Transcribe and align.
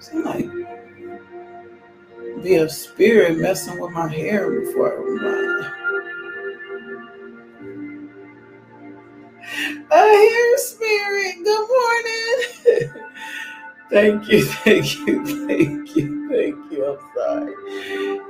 Seem 0.00 0.24
like 0.24 0.48
be 2.42 2.54
a 2.56 2.68
spirit 2.68 3.38
messing 3.38 3.78
with 3.78 3.92
my 3.92 4.08
hair 4.08 4.50
before 4.50 4.94
I. 4.94 5.70
A 9.92 9.96
hair 9.96 10.58
spirit. 10.58 11.34
Good 11.44 11.68
morning. 11.68 13.04
thank 13.90 14.28
you, 14.28 14.44
thank 14.44 14.98
you, 15.06 15.46
thank 15.46 15.96
you, 15.96 16.28
thank 16.30 16.72
you. 16.72 16.86
I'm 16.86 16.98
sorry. 17.16 17.54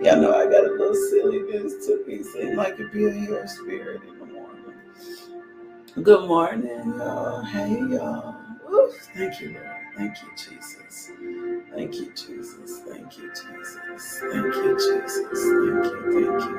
Y'all 0.04 0.20
know 0.20 0.34
I 0.34 0.44
got 0.50 0.64
a 0.64 0.72
little 0.72 0.94
silliness 0.94 1.86
to 1.86 2.04
me. 2.06 2.24
Seem 2.24 2.56
like 2.56 2.80
it 2.80 2.92
be 2.92 3.06
a 3.06 3.12
hair 3.12 3.46
spirit 3.46 4.02
in 4.08 4.18
the 4.18 4.26
morning. 4.26 4.74
Good 6.02 6.26
morning, 6.26 6.94
y'all. 6.98 7.42
Hey, 7.42 7.78
y'all. 7.90 8.34
Ooh, 8.70 8.92
thank 9.14 9.40
you, 9.40 9.52
Lord. 9.54 9.79
Thank 10.00 10.16
you, 10.22 10.28
Jesus. 10.34 11.10
Thank 11.74 11.94
you, 11.94 12.10
Jesus. 12.14 12.80
Thank 12.88 13.18
you, 13.18 13.28
Jesus. 13.28 14.20
Thank 14.32 14.54
you, 14.54 14.76
Jesus. 14.78 15.42
Thank 15.44 15.84
you, 15.84 15.92
thank 16.10 16.40
you, 16.48 16.58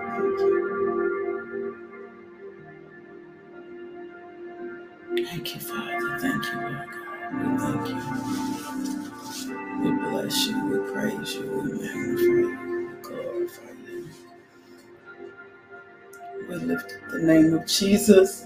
thank 5.15 5.15
you. 5.15 5.25
Thank 5.25 5.55
you, 5.55 5.61
Father. 5.61 6.19
Thank 6.19 6.45
you, 6.45 6.61
Lord 6.61 6.87
God. 6.91 7.33
We 7.33 7.57
thank 7.57 7.89
you. 7.89 9.81
We 9.81 9.91
bless 10.11 10.47
you. 10.47 10.65
We 10.67 10.91
praise 10.93 11.35
you. 11.35 11.45
We 11.51 11.61
magnify 11.73 12.23
you. 12.23 12.89
We 12.89 13.01
glorify 13.01 13.71
you. 13.87 14.09
We 16.47 16.55
lift 16.57 16.91
up 16.93 17.11
the 17.11 17.19
name 17.19 17.53
of 17.55 17.65
Jesus. 17.65 18.45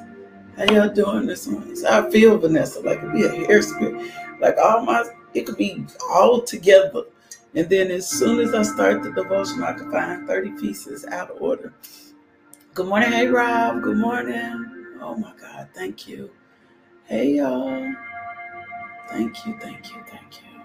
How 0.57 0.63
y'all 0.73 0.89
doing 0.89 1.25
this 1.27 1.47
morning? 1.47 1.75
So 1.75 1.89
I 1.89 2.09
feel 2.11 2.37
Vanessa 2.37 2.79
like 2.81 3.01
be 3.13 3.23
a 3.25 3.29
hair 3.29 3.61
spirit. 3.61 4.09
Like 4.39 4.57
all 4.57 4.81
my 4.81 5.03
it 5.33 5.45
could 5.45 5.57
be 5.57 5.85
all 6.09 6.41
together. 6.41 7.03
And 7.53 7.69
then 7.69 7.89
as 7.91 8.07
soon 8.07 8.39
as 8.39 8.53
I 8.53 8.63
start 8.63 9.03
the 9.03 9.11
devotion, 9.11 9.63
I 9.63 9.73
can 9.73 9.89
find 9.91 10.27
30 10.27 10.51
pieces 10.59 11.05
out 11.05 11.31
of 11.31 11.41
order. 11.41 11.73
Good 12.73 12.87
morning, 12.87 13.11
hey 13.11 13.27
Rob. 13.27 13.81
Good 13.81 13.97
morning. 13.97 14.97
Oh 15.01 15.15
my 15.15 15.33
God, 15.39 15.69
thank 15.73 16.07
you. 16.07 16.29
Hey 17.05 17.35
y'all. 17.35 17.93
Thank 19.09 19.45
you, 19.45 19.57
thank 19.59 19.93
you, 19.93 20.03
thank 20.07 20.41
you. 20.41 20.55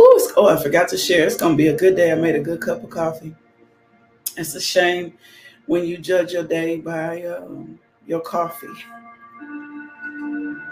Ooh, 0.00 0.30
oh, 0.36 0.48
I 0.48 0.60
forgot 0.60 0.88
to 0.88 0.98
share. 0.98 1.26
It's 1.26 1.36
gonna 1.36 1.54
be 1.54 1.68
a 1.68 1.76
good 1.76 1.94
day. 1.94 2.10
I 2.10 2.14
made 2.16 2.34
a 2.34 2.40
good 2.40 2.60
cup 2.60 2.82
of 2.82 2.90
coffee. 2.90 3.36
It's 4.36 4.54
a 4.54 4.60
shame 4.60 5.12
when 5.66 5.84
you 5.84 5.98
judge 5.98 6.32
your 6.32 6.42
day 6.42 6.78
by 6.78 7.22
um, 7.24 7.78
your 8.06 8.20
coffee. 8.20 8.66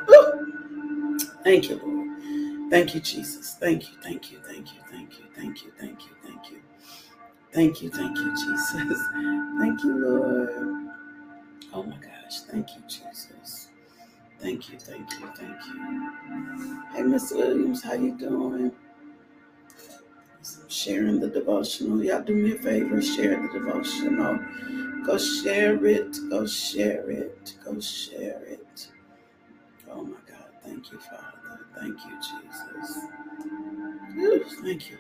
Woo! 0.09 1.19
Thank 1.45 1.71
you, 1.71 1.81
Lord. 1.83 2.71
Thank 2.71 2.95
you, 2.95 3.01
Jesus. 3.01 3.55
Thank 3.55 3.91
you, 3.91 3.97
thank 4.03 4.31
you, 4.33 4.39
thank 4.47 4.75
you, 4.75 4.81
thank 4.91 5.19
you, 5.19 5.25
thank 5.35 5.65
you, 5.65 5.73
thank 5.79 6.01
you, 6.03 6.11
thank 6.23 6.51
you. 6.51 6.61
Thank 7.53 7.83
you, 7.83 7.91
thank 7.91 8.17
you, 8.17 8.31
Jesus. 8.31 9.03
Thank 9.59 9.83
you, 9.83 9.99
Lord. 9.99 10.91
Oh 11.73 11.83
my 11.83 11.97
gosh. 11.97 12.41
Thank 12.51 12.69
you, 12.77 12.83
Jesus. 12.89 13.69
Thank 14.39 14.71
you, 14.71 14.79
thank 14.79 15.11
you, 15.13 15.29
thank 15.37 15.67
you. 15.67 16.83
Hey, 16.93 17.03
Miss 17.03 17.33
Williams, 17.33 17.83
how 17.83 17.95
you 17.95 18.17
doing? 18.17 18.73
Sharing 20.69 21.21
the 21.21 21.29
devotional. 21.29 22.03
Y'all 22.05 22.23
do 22.23 22.35
me 22.35 22.53
a 22.53 22.57
favor, 22.57 23.03
share 23.03 23.41
the 23.43 23.59
devotional. 23.59 24.39
Go 25.05 25.19
share 25.19 25.85
it. 25.87 26.17
Go 26.31 26.47
share 26.47 27.11
it. 27.11 27.55
Go 27.65 27.81
share 27.81 28.43
it. 28.45 28.89
Oh 29.91 30.05
my 30.05 30.19
God. 30.29 30.49
Thank 30.65 30.93
you, 30.93 30.99
Father. 31.01 31.67
Thank 31.79 31.99
you, 32.05 32.17
Jesus. 32.21 32.99
Thank 34.63 34.91
you. 34.91 34.99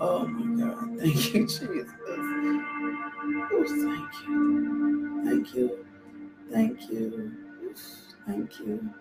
Oh 0.00 0.26
my 0.26 0.64
God. 0.64 0.98
Thank 1.00 1.34
you, 1.34 1.46
Jesus. 1.46 1.90
Oh, 3.52 3.64
thank 3.66 4.14
you. 4.28 5.24
Thank 5.24 5.54
you. 5.54 5.86
Thank 6.52 6.90
you. 6.90 7.32
Thank 8.26 8.60
you. 8.60 8.94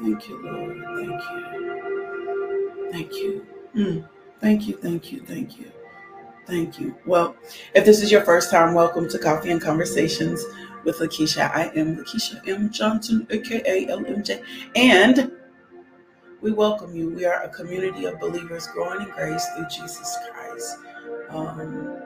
Thank 0.00 0.28
you, 0.28 0.42
Lord. 0.42 0.84
Thank 0.96 1.22
you. 1.30 2.90
Thank 2.92 3.12
you. 3.12 3.46
Mm. 3.74 4.08
Thank 4.40 4.68
you. 4.68 4.76
Thank 4.76 5.12
you. 5.12 5.20
Thank 5.20 5.58
you. 5.58 5.72
Thank 6.46 6.80
you. 6.80 6.94
Well, 7.06 7.36
if 7.74 7.84
this 7.84 8.02
is 8.02 8.10
your 8.10 8.22
first 8.22 8.50
time, 8.50 8.74
welcome 8.74 9.08
to 9.08 9.18
Coffee 9.18 9.50
and 9.50 9.60
Conversations 9.60 10.44
with 10.84 10.98
Lakeisha. 10.98 11.50
I 11.54 11.70
am 11.76 11.96
Lakeisha 11.96 12.46
M. 12.48 12.70
Johnson, 12.70 13.26
aka 13.30 13.86
LMJ, 13.86 14.42
and 14.74 15.32
we 16.40 16.50
welcome 16.50 16.96
you. 16.96 17.10
We 17.10 17.24
are 17.24 17.42
a 17.42 17.48
community 17.48 18.06
of 18.06 18.18
believers 18.18 18.66
growing 18.66 19.02
in 19.02 19.10
grace 19.14 19.46
through 19.54 19.66
Jesus 19.68 20.16
Christ. 20.32 20.78
Um, 21.30 21.96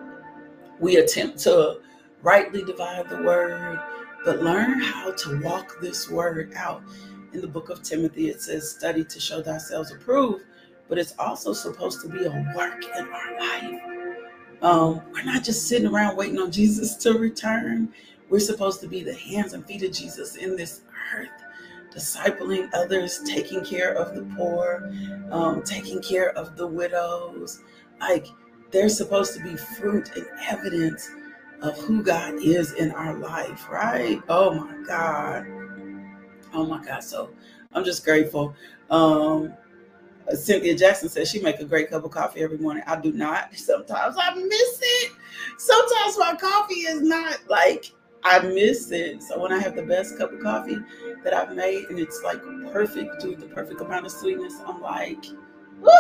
we 0.78 0.97
attempt 0.97 1.38
to 1.41 1.80
rightly 2.22 2.62
divide 2.64 3.08
the 3.08 3.22
word, 3.22 3.80
but 4.24 4.42
learn 4.42 4.80
how 4.80 5.12
to 5.12 5.41
walk 5.41 5.80
this 5.80 6.10
word 6.10 6.53
out. 6.54 6.82
In 7.32 7.41
the 7.41 7.48
book 7.48 7.69
of 7.70 7.82
Timothy, 7.82 8.28
it 8.28 8.41
says, 8.41 8.70
Study 8.70 9.04
to 9.04 9.20
show 9.20 9.42
thyself 9.42 9.91
approved, 9.91 10.44
but 10.88 10.98
it's 10.98 11.14
also 11.19 11.53
supposed 11.53 12.00
to 12.03 12.09
be 12.09 12.25
a 12.25 12.53
work 12.56 12.84
in 12.84 13.09
our 13.09 13.38
life. 13.38 13.82
Um, 14.62 15.03
we're 15.12 15.25
not 15.25 15.44
just 15.44 15.69
sitting 15.69 15.88
around 15.88 16.16
waiting 16.16 16.38
on 16.38 16.50
Jesus 16.50 16.97
to 16.97 17.12
return. 17.12 17.92
We're 18.28 18.41
supposed 18.41 18.81
to 18.81 18.88
be 18.88 19.03
the 19.03 19.15
hands 19.15 19.53
and 19.53 19.66
feet 19.66 19.82
of 19.82 19.92
Jesus 19.92 20.36
in 20.36 20.56
this 20.56 20.82
earth, 21.15 21.28
discipling 21.94 22.69
others, 22.75 23.20
taking 23.26 23.65
care 23.65 23.92
of 23.94 24.15
the 24.15 24.22
poor, 24.36 24.91
um, 25.31 25.62
taking 25.62 26.00
care 26.03 26.31
of 26.31 26.56
the 26.56 26.66
widows. 26.66 27.60
Like 28.00 28.26
there's 28.70 28.97
supposed 28.97 29.34
to 29.34 29.42
be 29.42 29.56
fruit 29.56 30.10
and 30.16 30.26
evidence 30.48 31.10
of 31.62 31.78
who 31.78 32.03
God 32.03 32.34
is 32.42 32.72
in 32.72 32.92
our 32.92 33.15
life, 33.19 33.69
right? 33.70 34.20
Oh 34.28 34.54
my 34.54 34.84
God. 34.86 35.66
Oh 36.56 36.64
my 36.64 36.82
God. 36.82 37.04
So 37.04 37.28
I'm 37.74 37.84
just 37.84 38.02
grateful. 38.02 38.54
Um, 38.90 39.52
Cynthia 40.32 40.74
Jackson 40.74 41.10
says 41.10 41.30
she 41.30 41.40
make 41.40 41.60
a 41.60 41.64
great 41.64 41.90
cup 41.90 42.04
of 42.04 42.10
coffee 42.10 42.40
every 42.40 42.56
morning. 42.56 42.82
I 42.86 42.98
do 42.98 43.12
not. 43.12 43.54
Sometimes 43.56 44.16
I 44.18 44.34
miss 44.34 44.80
it. 44.82 45.12
Sometimes 45.58 46.18
my 46.18 46.34
coffee 46.34 46.80
is 46.80 47.02
not 47.02 47.38
like 47.48 47.92
I 48.24 48.40
miss 48.40 48.90
it. 48.90 49.22
So 49.22 49.38
when 49.38 49.52
I 49.52 49.58
have 49.58 49.76
the 49.76 49.82
best 49.82 50.16
cup 50.16 50.32
of 50.32 50.40
coffee 50.40 50.78
that 51.22 51.34
I've 51.34 51.54
made 51.54 51.84
and 51.90 51.98
it's 51.98 52.22
like 52.24 52.40
perfect 52.72 53.20
to 53.20 53.36
the 53.36 53.46
perfect 53.46 53.82
amount 53.82 54.06
of 54.06 54.12
sweetness, 54.12 54.54
I'm 54.66 54.80
like, 54.80 55.26
Woo, 55.80 55.90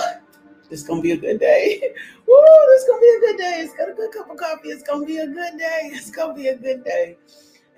it's 0.70 0.84
gonna 0.84 1.02
be 1.02 1.12
a 1.12 1.18
good 1.18 1.38
day. 1.38 1.80
Woo, 2.26 2.34
it's 2.38 2.88
gonna 2.88 3.00
be 3.00 3.14
a 3.18 3.20
good 3.20 3.36
day. 3.36 3.60
It's 3.60 3.74
got 3.74 3.90
a 3.90 3.94
good 3.94 4.10
cup 4.10 4.30
of 4.30 4.38
coffee. 4.38 4.70
It's 4.70 4.82
gonna 4.82 5.04
be 5.04 5.18
a 5.18 5.26
good 5.26 5.58
day. 5.58 5.80
It's 5.92 6.10
gonna 6.10 6.34
be 6.34 6.48
a 6.48 6.56
good 6.56 6.82
day. 6.82 7.18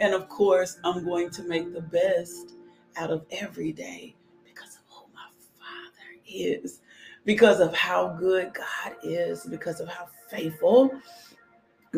And 0.00 0.14
of 0.14 0.28
course, 0.28 0.78
I'm 0.84 1.04
going 1.04 1.30
to 1.30 1.42
make 1.42 1.74
the 1.74 1.80
best 1.80 2.54
out 2.98 3.10
of 3.10 3.24
every 3.30 3.72
day 3.72 4.14
because 4.44 4.76
of 4.76 4.82
who 4.88 5.06
my 5.14 5.28
Father 5.58 6.20
is, 6.28 6.80
because 7.24 7.60
of 7.60 7.74
how 7.74 8.08
good 8.18 8.52
God 8.52 8.96
is, 9.02 9.44
because 9.46 9.80
of 9.80 9.88
how 9.88 10.08
faithful 10.30 10.90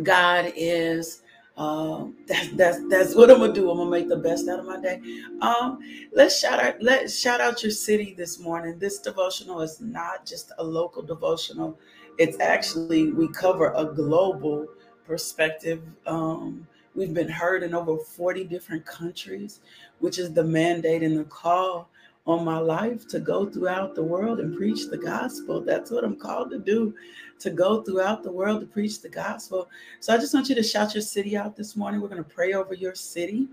God 0.03 0.53
is. 0.57 1.23
Um, 1.57 2.17
that's 2.27 2.49
that's 2.53 2.89
that's 2.89 3.15
what 3.15 3.31
I'm 3.31 3.39
gonna 3.39 3.53
do. 3.53 3.71
I'm 3.71 3.79
gonna 3.79 3.91
make 3.91 4.09
the 4.09 4.17
best 4.17 4.49
out 4.49 4.61
of 4.61 4.67
my 4.67 4.81
day. 4.81 5.01
Um, 5.43 5.81
let's 6.13 6.39
shout 6.39 6.59
out 6.59 6.77
let's 6.81 7.19
shout 7.19 7.41
out 7.41 7.63
your 7.63 7.73
city 7.73 8.15
this 8.17 8.39
morning. 8.39 8.79
This 8.79 8.99
devotional 8.99 9.61
is 9.61 9.81
not 9.81 10.25
just 10.25 10.53
a 10.59 10.65
local 10.65 11.03
devotional. 11.03 11.79
It's 12.19 12.39
actually 12.41 13.13
we 13.13 13.29
cover 13.29 13.73
a 13.77 13.85
global 13.85 14.67
perspective. 15.05 15.83
Um, 16.07 16.67
we've 16.95 17.15
been 17.15 17.29
heard 17.29 17.63
in 17.63 17.75
over 17.75 17.97
40 17.97 18.45
different 18.45 18.85
countries, 18.85 19.61
which 19.99 20.19
is 20.19 20.33
the 20.33 20.45
mandate 20.45 21.03
and 21.03 21.19
the 21.19 21.25
call 21.25 21.89
on 22.27 22.45
my 22.45 22.59
life 22.59 23.09
to 23.09 23.19
go 23.19 23.49
throughout 23.49 23.95
the 23.95 24.03
world 24.03 24.41
and 24.41 24.57
preach 24.57 24.89
the 24.89 24.99
gospel. 24.99 25.61
That's 25.61 25.91
what 25.91 26.05
I'm 26.05 26.17
called 26.17 26.51
to 26.51 26.59
do, 26.59 26.95
to 27.41 27.51
go 27.51 27.83
throughout 27.83 28.23
the 28.23 28.33
world 28.33 28.61
to 28.61 28.67
preach 28.67 29.01
the 29.01 29.09
gospel. 29.09 29.69
So 30.01 30.13
I 30.15 30.19
just 30.19 30.35
want 30.35 30.49
you 30.49 30.55
to 30.55 30.63
shout 30.63 30.95
your 30.95 31.03
city 31.03 31.37
out 31.37 31.57
this 31.57 31.77
morning. 31.77 32.01
We're 32.01 32.09
going 32.09 32.23
to 32.23 32.31
pray 32.31 32.53
over 32.53 32.75
your 32.75 32.95
city. 32.95 33.49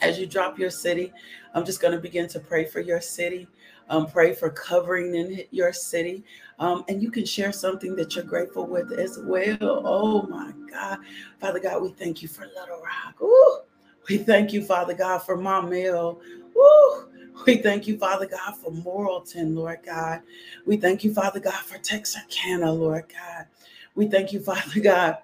As 0.00 0.18
you 0.18 0.26
drop 0.26 0.58
your 0.58 0.70
city, 0.70 1.12
I'm 1.54 1.64
just 1.64 1.80
going 1.80 1.94
to 1.94 2.00
begin 2.00 2.28
to 2.28 2.40
pray 2.40 2.64
for 2.64 2.80
your 2.80 3.00
city. 3.00 3.46
Um, 3.88 4.06
pray 4.06 4.34
for 4.34 4.50
covering 4.50 5.14
in 5.14 5.44
your 5.50 5.72
city. 5.72 6.24
Um, 6.58 6.84
and 6.88 7.02
you 7.02 7.10
can 7.10 7.24
share 7.24 7.52
something 7.52 7.94
that 7.96 8.14
you're 8.14 8.24
grateful 8.24 8.66
with 8.66 8.92
as 8.92 9.18
well. 9.22 9.56
Oh 9.60 10.22
my 10.22 10.52
God. 10.70 10.98
Father 11.40 11.60
God, 11.60 11.82
we 11.82 11.90
thank 11.90 12.22
you 12.22 12.28
for 12.28 12.46
Little 12.46 12.80
Rock. 12.82 13.20
Ooh, 13.22 13.60
we 14.08 14.18
thank 14.18 14.52
you, 14.52 14.64
Father 14.64 14.94
God, 14.94 15.18
for 15.18 15.36
Maumelle. 15.36 16.18
Ooh, 16.56 17.08
we 17.46 17.58
thank 17.58 17.86
you, 17.86 17.98
Father 17.98 18.26
God, 18.26 18.56
for 18.56 18.70
Morrilton, 18.70 19.54
Lord 19.54 19.80
God. 19.84 20.22
We 20.64 20.76
thank 20.76 21.04
you, 21.04 21.12
Father 21.12 21.40
God, 21.40 21.54
for 21.54 21.78
Texarkana, 21.78 22.72
Lord 22.72 23.04
God. 23.08 23.46
We 23.94 24.08
thank 24.08 24.32
you, 24.32 24.40
Father 24.44 24.80
God, 24.80 25.18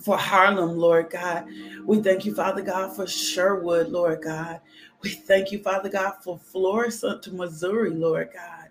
for 0.00 0.16
Harlem, 0.16 0.76
Lord 0.76 1.10
God. 1.10 1.46
We 1.84 2.00
thank 2.00 2.24
you, 2.24 2.34
Father 2.34 2.62
God, 2.62 2.94
for 2.94 3.06
Sherwood, 3.06 3.88
Lord 3.88 4.22
God. 4.22 4.60
We 5.04 5.10
thank 5.10 5.52
you, 5.52 5.60
Father 5.60 5.90
God, 5.90 6.14
for 6.22 6.38
Florissant 6.38 7.22
to 7.24 7.34
Missouri, 7.34 7.90
Lord 7.90 8.30
God. 8.34 8.70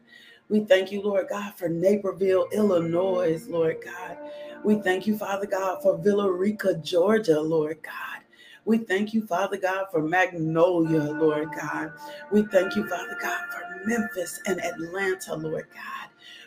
We 0.49 0.61
thank 0.61 0.91
you, 0.91 1.03
Lord 1.03 1.27
God, 1.29 1.53
for 1.55 1.69
Naperville, 1.69 2.47
Illinois, 2.51 3.45
Lord 3.47 3.77
God. 3.85 4.17
We 4.65 4.77
thank 4.77 5.07
you, 5.07 5.17
Father 5.17 5.45
God, 5.47 5.83
for 5.83 5.97
Villa 5.99 6.31
Rica, 6.31 6.75
Georgia, 6.75 7.39
Lord 7.39 7.83
God. 7.83 8.23
We 8.65 8.79
thank 8.79 9.13
you, 9.13 9.27
Father 9.27 9.57
God, 9.57 9.87
for 9.91 10.01
Magnolia, 10.01 11.03
Lord 11.03 11.49
God. 11.59 11.93
We 12.31 12.43
thank 12.47 12.75
you, 12.75 12.87
Father 12.89 13.17
God, 13.21 13.41
for 13.51 13.87
Memphis 13.87 14.41
and 14.47 14.59
Atlanta, 14.65 15.35
Lord 15.35 15.67
God. 15.73 15.92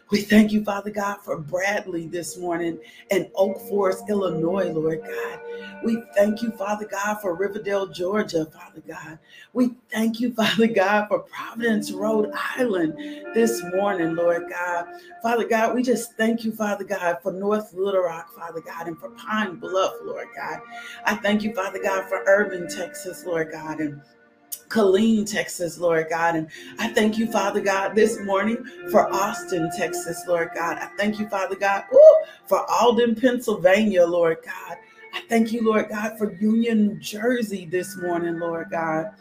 We 0.08 0.20
thank 0.20 0.52
you, 0.52 0.62
Father 0.62 0.90
God, 0.90 1.16
for 1.22 1.36
Bradley 1.36 2.06
this 2.06 2.38
morning 2.38 2.78
and 3.10 3.28
Oak 3.34 3.60
Forest, 3.68 4.04
Illinois, 4.08 4.70
Lord 4.70 5.02
God. 5.02 5.40
We 5.84 6.00
thank 6.14 6.42
you, 6.42 6.52
Father 6.52 6.86
God, 6.86 7.16
for 7.16 7.34
Riverdale, 7.34 7.88
Georgia, 7.88 8.46
Father 8.46 8.82
God. 8.86 9.18
We 9.52 9.74
thank 9.90 10.20
you, 10.20 10.32
Father 10.36 10.68
God, 10.68 11.08
for 11.08 11.20
Providence, 11.20 11.90
Rhode 11.90 12.30
Island 12.56 12.94
this 13.34 13.60
morning, 13.74 14.14
Lord 14.14 14.44
God. 14.48 14.86
Father 15.22 15.48
God, 15.48 15.74
we 15.74 15.82
just 15.82 16.12
thank 16.16 16.44
you, 16.44 16.52
Father 16.52 16.84
God, 16.84 17.18
for 17.20 17.32
North 17.32 17.74
Little 17.74 18.02
Rock, 18.02 18.32
Father 18.32 18.60
God, 18.60 18.86
and 18.86 18.98
for 18.98 19.10
Pine 19.10 19.56
Bluff, 19.56 19.94
Lord 20.04 20.28
God. 20.36 20.60
I 21.04 21.16
thank 21.16 21.42
you, 21.42 21.52
Father 21.52 21.82
God, 21.82 22.08
for 22.08 22.22
Irving, 22.26 22.68
Texas, 22.68 23.24
Lord 23.26 23.50
God, 23.50 23.80
and 23.80 24.00
Killeen, 24.68 25.30
Texas, 25.30 25.78
Lord 25.78 26.06
God. 26.10 26.36
And 26.36 26.48
I 26.78 26.88
thank 26.88 27.18
you, 27.18 27.30
Father 27.30 27.60
God, 27.60 27.94
this 27.94 28.20
morning 28.20 28.64
for 28.90 29.12
Austin, 29.12 29.70
Texas, 29.76 30.24
Lord 30.26 30.50
God. 30.54 30.78
I 30.78 30.86
thank 30.96 31.18
you, 31.18 31.28
Father 31.28 31.56
God, 31.56 31.84
ooh, 31.94 32.16
for 32.46 32.64
Alden, 32.70 33.14
Pennsylvania, 33.14 34.04
Lord 34.04 34.38
God. 34.44 34.76
I 35.14 35.22
thank 35.28 35.52
you, 35.52 35.64
Lord 35.64 35.88
God, 35.88 36.18
for 36.18 36.34
Union, 36.34 36.88
New 36.88 36.94
Jersey 36.96 37.66
this 37.66 37.96
morning, 37.96 38.38
Lord 38.38 38.68
God. 38.70 39.14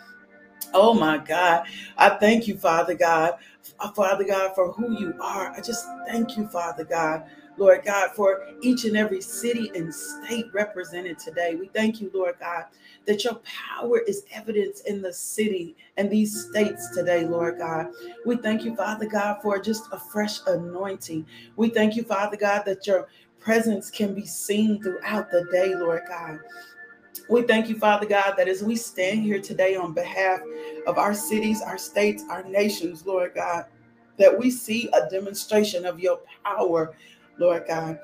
Oh 0.73 0.93
my 0.93 1.17
God. 1.17 1.67
I 1.97 2.09
thank 2.09 2.47
you, 2.47 2.57
Father 2.57 2.95
God, 2.95 3.35
Father 3.95 4.25
God, 4.25 4.53
for 4.55 4.71
who 4.73 4.99
you 4.99 5.13
are. 5.21 5.51
I 5.51 5.61
just 5.61 5.87
thank 6.07 6.37
you, 6.37 6.47
Father 6.47 6.83
God. 6.83 7.23
Lord 7.57 7.83
God, 7.85 8.11
for 8.11 8.47
each 8.61 8.83
and 8.85 8.97
every 8.97 9.21
city 9.21 9.71
and 9.75 9.93
state 9.93 10.45
represented 10.53 11.17
today. 11.19 11.55
We 11.55 11.67
thank 11.67 12.01
you, 12.01 12.11
Lord 12.13 12.35
God, 12.39 12.65
that 13.05 13.23
your 13.23 13.39
power 13.43 13.99
is 13.99 14.25
evidence 14.31 14.81
in 14.81 15.01
the 15.01 15.13
city 15.13 15.75
and 15.97 16.09
these 16.09 16.47
states 16.49 16.89
today, 16.89 17.25
Lord 17.25 17.57
God. 17.57 17.87
We 18.25 18.35
thank 18.37 18.63
you, 18.63 18.75
Father 18.75 19.07
God, 19.07 19.41
for 19.41 19.59
just 19.59 19.87
a 19.91 19.99
fresh 19.99 20.39
anointing. 20.47 21.25
We 21.55 21.69
thank 21.69 21.95
you, 21.95 22.03
Father 22.03 22.37
God, 22.37 22.63
that 22.65 22.85
your 22.85 23.07
presence 23.39 23.89
can 23.89 24.13
be 24.13 24.25
seen 24.25 24.81
throughout 24.81 25.31
the 25.31 25.47
day, 25.51 25.75
Lord 25.75 26.03
God. 26.07 26.39
We 27.29 27.43
thank 27.43 27.69
you, 27.69 27.77
Father 27.77 28.05
God, 28.05 28.35
that 28.37 28.47
as 28.47 28.63
we 28.63 28.75
stand 28.75 29.23
here 29.23 29.39
today 29.39 29.75
on 29.75 29.93
behalf 29.93 30.41
of 30.85 30.97
our 30.97 31.13
cities, 31.13 31.61
our 31.61 31.77
states, 31.77 32.23
our 32.29 32.43
nations, 32.43 33.05
Lord 33.05 33.33
God, 33.33 33.65
that 34.17 34.37
we 34.37 34.51
see 34.51 34.89
a 34.93 35.09
demonstration 35.09 35.85
of 35.85 35.99
your 35.99 36.19
power, 36.43 36.93
Lord 37.37 37.65
God. 37.67 37.99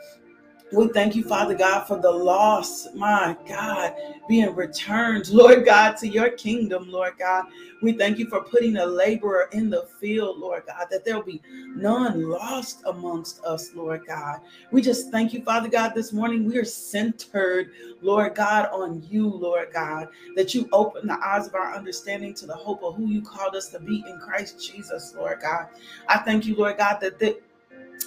We 0.74 0.88
thank 0.88 1.16
you, 1.16 1.24
Father 1.24 1.54
God, 1.54 1.84
for 1.84 2.00
the 2.00 2.10
loss, 2.10 2.88
my 2.96 3.36
God, 3.46 3.94
being 4.30 4.56
returned, 4.56 5.28
Lord 5.34 5.66
God, 5.66 5.98
to 5.98 6.08
your 6.08 6.30
kingdom, 6.30 6.90
Lord 6.90 7.18
God. 7.20 7.48
We 7.82 7.92
thank 7.92 8.18
you 8.18 8.30
for 8.30 8.42
putting 8.42 8.78
a 8.78 8.86
laborer 8.86 9.50
in 9.52 9.70
the 9.70 9.86
field, 10.00 10.40
Lord 10.40 10.64
God, 10.68 10.88
that 10.90 11.04
there'll 11.04 11.24
be 11.24 11.42
none 11.76 12.30
lost 12.30 12.84
amongst 12.86 13.44
us, 13.44 13.76
Lord 13.76 14.08
God. 14.08 14.40
We 14.72 14.82
just 14.82 15.12
thank 15.12 15.34
you, 15.34 15.44
Father 15.44 15.68
God, 15.68 15.92
this 15.94 16.14
morning. 16.14 16.46
We 16.46 16.58
are 16.58 16.64
centered, 16.64 17.72
Lord 18.02 18.36
God, 18.36 18.70
on 18.72 19.06
you, 19.10 19.28
Lord 19.28 19.74
God, 19.74 20.08
that 20.38 20.56
you 20.56 20.70
open 20.72 21.06
the 21.06 21.20
eyes 21.22 21.48
of 21.48 21.56
our 21.56 21.76
understanding 21.76 22.34
to 22.36 22.46
the 22.46 22.56
hope 22.56 22.82
of 22.82 22.96
who 22.96 23.08
you 23.08 23.22
called 23.22 23.58
us 23.58 23.68
to 23.70 23.80
be 23.80 24.06
in 24.08 24.20
Christ 24.20 24.66
Jesus, 24.66 25.14
Lord 25.18 25.42
God. 25.42 25.68
I 26.08 26.20
thank 26.20 26.46
you, 26.46 26.56
Lord 26.56 26.78
God, 26.78 27.00
that 27.02 27.20
the 27.20 27.42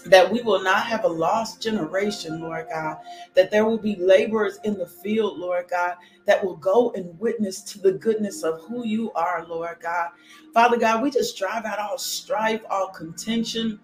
that 0.06 0.30
we 0.30 0.42
will 0.42 0.62
not 0.62 0.86
have 0.86 1.04
a 1.04 1.08
lost 1.08 1.62
generation, 1.62 2.40
Lord 2.40 2.66
God, 2.70 2.98
that 3.34 3.50
there 3.50 3.64
will 3.64 3.78
be 3.78 3.96
laborers 3.96 4.58
in 4.64 4.78
the 4.78 4.86
field, 4.86 5.38
Lord 5.38 5.66
God, 5.70 5.96
that 6.26 6.44
will 6.44 6.56
go 6.56 6.92
and 6.92 7.18
witness 7.20 7.62
to 7.62 7.78
the 7.80 7.92
goodness 7.92 8.42
of 8.42 8.60
who 8.62 8.84
you 8.86 9.12
are, 9.12 9.46
Lord 9.48 9.78
God. 9.82 10.10
Father 10.52 10.78
God, 10.78 11.02
we 11.02 11.10
just 11.10 11.36
drive 11.38 11.64
out 11.64 11.78
all 11.78 11.98
strife, 11.98 12.62
all 12.70 12.88
contention, 12.88 13.80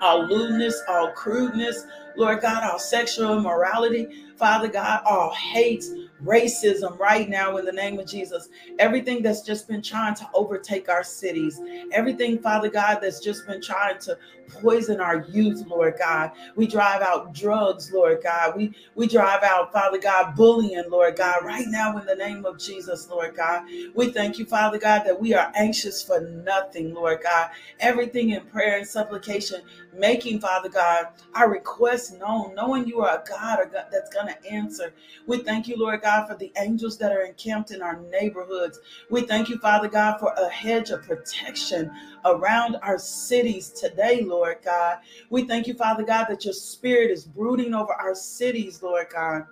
all 0.00 0.26
lewdness, 0.26 0.80
all 0.88 1.12
crudeness, 1.12 1.84
Lord 2.16 2.40
God, 2.40 2.64
all 2.64 2.78
sexual 2.78 3.38
immorality, 3.38 4.08
Father 4.36 4.68
God, 4.68 5.02
all 5.04 5.32
hate, 5.34 5.84
racism 6.24 6.98
right 6.98 7.28
now 7.28 7.56
in 7.56 7.64
the 7.64 7.72
name 7.72 7.98
of 7.98 8.06
Jesus. 8.06 8.48
Everything 8.78 9.22
that's 9.22 9.42
just 9.42 9.68
been 9.68 9.82
trying 9.82 10.14
to 10.16 10.28
overtake 10.34 10.88
our 10.88 11.04
cities, 11.04 11.60
everything, 11.92 12.38
Father 12.38 12.70
God, 12.70 12.98
that's 13.00 13.20
just 13.20 13.46
been 13.46 13.62
trying 13.62 13.98
to 14.00 14.18
poison 14.50 15.00
our 15.00 15.24
youth, 15.30 15.64
Lord 15.66 15.94
God. 15.98 16.32
We 16.56 16.66
drive 16.66 17.02
out 17.02 17.32
drugs, 17.34 17.92
Lord 17.92 18.20
God. 18.22 18.56
We 18.56 18.74
we 18.94 19.06
drive 19.06 19.42
out, 19.42 19.72
Father 19.72 19.98
God, 19.98 20.34
bullying, 20.34 20.84
Lord 20.90 21.16
God, 21.16 21.44
right 21.44 21.66
now 21.68 21.96
in 21.98 22.06
the 22.06 22.14
name 22.14 22.44
of 22.44 22.58
Jesus, 22.58 23.08
Lord 23.08 23.36
God. 23.36 23.64
We 23.94 24.12
thank 24.12 24.38
you, 24.38 24.46
Father 24.46 24.78
God, 24.78 25.04
that 25.04 25.20
we 25.20 25.34
are 25.34 25.52
anxious 25.54 26.02
for 26.02 26.20
nothing, 26.20 26.94
Lord 26.94 27.20
God. 27.22 27.50
Everything 27.78 28.30
in 28.30 28.42
prayer 28.46 28.78
and 28.78 28.86
supplication, 28.86 29.62
making, 29.92 30.40
Father 30.40 30.68
God, 30.68 31.08
our 31.34 31.50
requests 31.50 32.12
known, 32.12 32.54
knowing 32.54 32.86
you 32.86 33.00
are 33.00 33.18
a 33.18 33.28
God 33.28 33.70
that's 33.90 34.12
going 34.12 34.28
to 34.28 34.50
answer. 34.50 34.92
We 35.26 35.38
thank 35.38 35.68
you, 35.68 35.76
Lord 35.76 36.02
God, 36.02 36.26
for 36.26 36.36
the 36.36 36.52
angels 36.58 36.98
that 36.98 37.12
are 37.12 37.22
encamped 37.22 37.70
in 37.70 37.82
our 37.82 38.00
neighborhoods. 38.10 38.80
We 39.10 39.22
thank 39.22 39.48
you, 39.48 39.58
Father 39.58 39.88
God, 39.88 40.18
for 40.18 40.32
a 40.36 40.48
hedge 40.48 40.90
of 40.90 41.02
protection 41.02 41.90
around 42.24 42.76
our 42.82 42.98
cities 42.98 43.70
today, 43.70 44.22
Lord 44.22 44.58
God. 44.64 44.98
We 45.30 45.44
thank 45.44 45.66
you, 45.66 45.74
Father 45.74 46.04
God, 46.04 46.26
that 46.28 46.44
your 46.44 46.54
spirit 46.54 47.10
is 47.10 47.24
brooding 47.24 47.74
over 47.74 47.92
our 47.92 48.14
cities, 48.14 48.82
Lord 48.82 49.08
God 49.10 49.46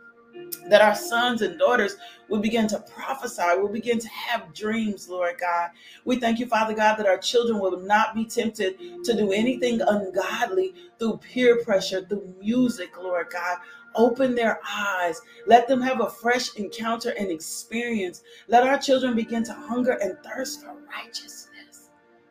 that 0.69 0.83
our 0.83 0.95
sons 0.95 1.43
and 1.43 1.59
daughters 1.59 1.97
will 2.29 2.41
begin 2.41 2.67
to 2.69 2.81
prophesy, 2.81 3.43
will 3.57 3.69
begin 3.69 3.99
to 3.99 4.09
have 4.09 4.53
dreams, 4.55 5.09
Lord 5.09 5.39
God. 5.41 5.71
We 6.05 6.17
thank 6.17 6.39
you, 6.39 6.47
Father 6.47 6.75
God, 6.75 6.97
that 6.97 7.07
our 7.07 7.19
children 7.19 7.59
will 7.59 7.81
not 7.81 8.15
be 8.15 8.25
tempted 8.25 9.05
to 9.05 9.17
do 9.17 9.33
anything 9.33 9.81
ungodly 9.81 10.75
through 10.99 11.19
peer 11.19 11.63
pressure, 11.65 12.05
through 12.05 12.35
music, 12.41 12.91
Lord 12.99 13.29
God. 13.31 13.59
Open 13.95 14.35
their 14.35 14.61
eyes. 14.69 15.21
Let 15.47 15.67
them 15.67 15.81
have 15.81 16.01
a 16.01 16.11
fresh 16.11 16.55
encounter 16.57 17.11
and 17.19 17.31
experience. 17.31 18.23
Let 18.47 18.67
our 18.67 18.79
children 18.79 19.17
begin 19.17 19.43
to 19.45 19.53
hunger 19.53 19.93
and 19.93 20.19
thirst 20.23 20.61
for 20.61 20.77
righteousness. 20.95 21.91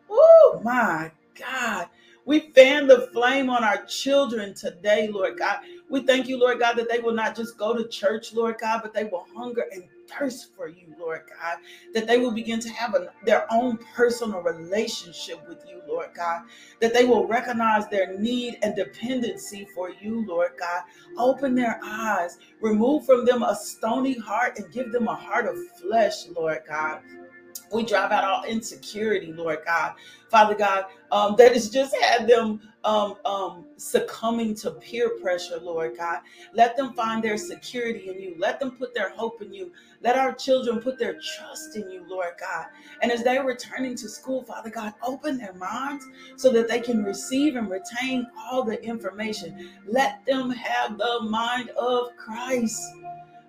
Oh, 0.10 0.62
my 0.64 1.12
God. 1.38 1.88
We 2.26 2.52
fan 2.52 2.88
the 2.88 3.10
flame 3.14 3.50
on 3.50 3.64
our 3.64 3.86
children 3.86 4.54
today, 4.54 5.08
Lord 5.08 5.40
God. 5.40 5.60
We 5.90 6.02
thank 6.02 6.28
you, 6.28 6.40
Lord 6.40 6.60
God, 6.60 6.76
that 6.78 6.90
they 6.90 7.00
will 7.00 7.14
not 7.14 7.36
just 7.36 7.58
go 7.58 7.76
to 7.76 7.88
church, 7.88 8.34
Lord 8.34 8.58
God, 8.60 8.82
but 8.84 8.94
they 8.94 9.06
will 9.06 9.26
hunger 9.36 9.66
and 9.72 9.86
thirst 10.08 10.56
for 10.56 10.68
you, 10.68 10.96
Lord 11.00 11.22
God. 11.30 11.58
That 11.94 12.08
they 12.08 12.18
will 12.18 12.32
begin 12.32 12.60
to 12.62 12.70
have 12.70 12.96
a, 12.96 13.12
their 13.26 13.52
own 13.54 13.78
personal 13.96 14.42
relationship 14.42 15.48
with 15.48 15.64
you, 15.70 15.82
Lord 15.88 16.10
God. 16.16 16.44
That 16.82 16.94
they 16.94 17.06
will 17.06 17.28
recognize 17.28 17.88
their 17.88 18.18
need 18.20 18.58
and 18.64 18.76
dependency 18.76 19.68
for 19.76 19.92
you, 19.92 20.26
Lord 20.28 20.52
God. 20.60 20.84
Open 21.18 21.56
their 21.56 21.80
eyes, 21.84 22.38
remove 22.62 23.06
from 23.06 23.26
them 23.26 23.44
a 23.44 23.56
stony 23.56 24.18
heart, 24.18 24.60
and 24.60 24.72
give 24.74 24.92
them 24.92 25.08
a 25.08 25.16
heart 25.16 25.48
of 25.48 25.58
flesh, 25.82 26.28
Lord 26.36 26.60
God. 26.68 27.02
We 27.74 27.84
drive 27.84 28.12
out 28.12 28.24
all 28.24 28.44
insecurity, 28.46 29.34
Lord 29.34 29.60
God. 29.66 29.96
Father 30.30 30.56
God, 30.56 30.86
um, 31.12 31.36
that 31.38 31.54
has 31.54 31.70
just 31.70 31.96
had 31.98 32.28
them 32.28 32.62
um, 32.88 33.18
um, 33.26 33.66
succumbing 33.76 34.56
to 34.56 34.72
peer 34.72 35.10
pressure, 35.22 35.60
Lord 35.60 35.98
God. 35.98 36.22
Let 36.54 36.78
them 36.78 36.94
find 36.94 37.22
their 37.22 37.38
security 37.38 38.10
in 38.10 38.18
you. 38.22 38.36
Let 38.38 38.62
them 38.62 38.72
put 38.72 38.96
their 38.96 39.10
hope 39.10 39.42
in 39.42 39.54
you. 39.54 39.74
Let 40.02 40.16
our 40.16 40.34
children 40.34 40.80
put 40.80 40.98
their 40.98 41.20
trust 41.20 41.76
in 41.76 41.92
you, 41.92 42.06
Lord 42.08 42.36
God. 42.40 42.68
And 43.02 43.12
as 43.12 43.26
they're 43.26 43.44
returning 43.44 43.96
to 43.98 44.08
school, 44.08 44.44
Father 44.44 44.70
God, 44.70 44.94
open 45.04 45.38
their 45.38 45.54
minds 45.54 46.06
so 46.38 46.50
that 46.54 46.70
they 46.70 46.80
can 46.80 47.04
receive 47.04 47.58
and 47.58 47.70
retain 47.70 48.26
all 48.38 48.64
the 48.64 48.82
information. 48.82 49.70
Let 49.86 50.26
them 50.26 50.50
have 50.52 50.98
the 50.98 51.20
mind 51.24 51.72
of 51.72 52.16
Christ. 52.16 52.82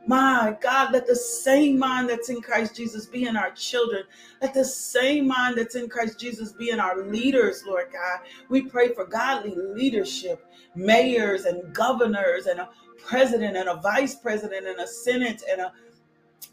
My 0.08 0.56
God, 0.62 0.94
let 0.94 1.06
the 1.06 1.14
same 1.14 1.78
mind 1.78 2.08
that's 2.08 2.30
in 2.30 2.40
Christ 2.40 2.74
Jesus 2.74 3.04
be 3.04 3.26
in 3.26 3.36
our 3.36 3.50
children. 3.50 4.04
Let 4.40 4.54
the 4.54 4.64
same 4.64 5.28
mind 5.28 5.58
that's 5.58 5.74
in 5.74 5.90
Christ 5.90 6.18
Jesus 6.18 6.52
be 6.52 6.70
in 6.70 6.80
our 6.80 7.04
leaders, 7.04 7.62
Lord 7.66 7.88
God. 7.92 8.20
We 8.48 8.62
pray 8.62 8.94
for 8.94 9.04
godly 9.04 9.54
leadership, 9.54 10.46
mayors 10.74 11.44
and 11.44 11.74
governors, 11.74 12.46
and 12.46 12.58
a 12.58 12.70
president 13.04 13.58
and 13.58 13.68
a 13.68 13.76
vice 13.82 14.14
president 14.14 14.66
and 14.66 14.80
a 14.80 14.86
senate 14.86 15.42
and 15.50 15.60
a 15.60 15.72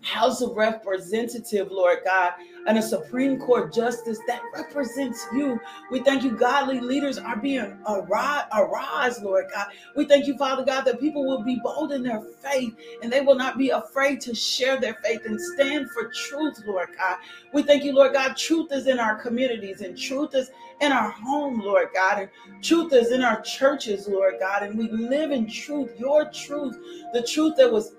House 0.02 0.42
of 0.42 0.56
Representative, 0.56 1.72
Lord 1.72 2.00
God, 2.06 2.34
and 2.68 2.78
a 2.78 2.82
Supreme 2.82 3.40
Court 3.40 3.74
justice 3.74 4.20
that 4.28 4.42
represents 4.54 5.26
you. 5.34 5.60
We 5.92 6.02
thank 6.02 6.24
you, 6.24 6.32
godly 6.32 6.80
leaders 6.80 7.18
are 7.18 7.36
being 7.38 7.78
arise, 7.88 9.22
Lord 9.22 9.46
God. 9.54 9.68
We 9.96 10.06
thank 10.06 10.28
you, 10.28 10.38
Father 10.38 10.64
God, 10.64 10.82
that 10.86 11.00
people 11.00 11.26
will 11.26 11.44
be 11.44 11.60
bold 11.64 11.92
in 11.92 12.04
their 12.04 12.22
faith 12.42 12.76
and 13.02 13.12
they 13.12 13.22
will 13.22 13.36
not 13.36 13.58
be 13.58 13.70
afraid 13.70 14.22
to 14.22 14.36
share 14.36 14.80
their 14.80 14.96
faith 15.04 15.22
and 15.26 15.40
stand 15.40 15.90
for 15.92 16.12
truth, 16.28 16.62
Lord 16.66 16.90
God. 16.98 17.18
We 17.54 17.64
thank 17.64 17.84
you, 17.84 17.94
Lord 17.94 18.14
God. 18.14 18.38
Truth 18.38 18.72
is 18.72 18.88
in 18.88 19.00
our 19.00 19.16
communities 19.16 19.82
and 19.82 19.98
truth 19.98 20.36
is 20.36 20.52
in 20.82 20.92
our 20.92 21.10
home, 21.10 21.60
Lord 21.60 21.90
God, 21.94 22.20
and 22.20 22.64
truth 22.64 22.94
is 22.94 23.12
in 23.12 23.24
our 23.24 23.42
churches, 23.42 24.08
Lord 24.08 24.36
God, 24.40 24.64
and 24.64 24.78
we 24.78 24.90
live 24.90 25.32
in 25.32 25.48
truth, 25.48 25.92
your 25.98 26.26
truth, 26.26 26.78
the 27.14 27.22
truth 27.22 27.56
that 27.58 27.72
was 27.72 27.96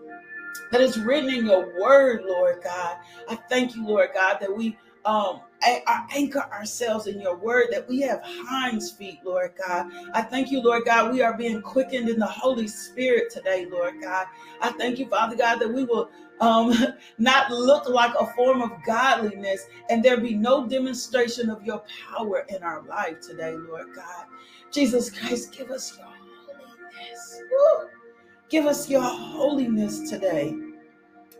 that 0.70 0.80
is 0.80 0.98
written 0.98 1.30
in 1.30 1.46
your 1.46 1.80
word, 1.80 2.24
Lord 2.26 2.62
God. 2.62 2.96
I 3.28 3.36
thank 3.36 3.74
you, 3.74 3.86
Lord 3.86 4.10
God, 4.14 4.38
that 4.40 4.54
we 4.54 4.76
um 5.04 5.40
anchor 6.10 6.48
ourselves 6.52 7.06
in 7.06 7.20
your 7.20 7.36
word, 7.36 7.68
that 7.70 7.88
we 7.88 8.00
have 8.00 8.20
hinds 8.24 8.90
feet, 8.90 9.20
Lord 9.24 9.52
God. 9.66 9.90
I 10.12 10.22
thank 10.22 10.50
you, 10.50 10.60
Lord 10.60 10.84
God, 10.84 11.12
we 11.12 11.22
are 11.22 11.36
being 11.36 11.62
quickened 11.62 12.08
in 12.08 12.18
the 12.18 12.26
Holy 12.26 12.68
Spirit 12.68 13.30
today, 13.30 13.66
Lord 13.66 13.94
God. 14.02 14.26
I 14.60 14.70
thank 14.72 14.98
you, 14.98 15.08
Father 15.08 15.36
God, 15.36 15.58
that 15.60 15.72
we 15.72 15.84
will 15.84 16.10
um, 16.40 16.72
not 17.18 17.50
look 17.50 17.88
like 17.88 18.14
a 18.18 18.26
form 18.34 18.62
of 18.62 18.70
godliness 18.84 19.66
and 19.88 20.02
there 20.02 20.18
be 20.18 20.34
no 20.34 20.66
demonstration 20.66 21.50
of 21.50 21.64
your 21.64 21.82
power 22.10 22.44
in 22.48 22.62
our 22.62 22.82
life 22.82 23.20
today, 23.20 23.54
Lord 23.56 23.88
God. 23.94 24.26
Jesus 24.70 25.10
Christ, 25.10 25.52
give 25.52 25.70
us 25.70 25.96
your 25.96 26.06
holiness. 26.06 27.40
Woo! 27.50 27.88
Give 28.48 28.66
us 28.66 28.88
your 28.88 29.02
holiness 29.02 30.08
today. 30.08 30.54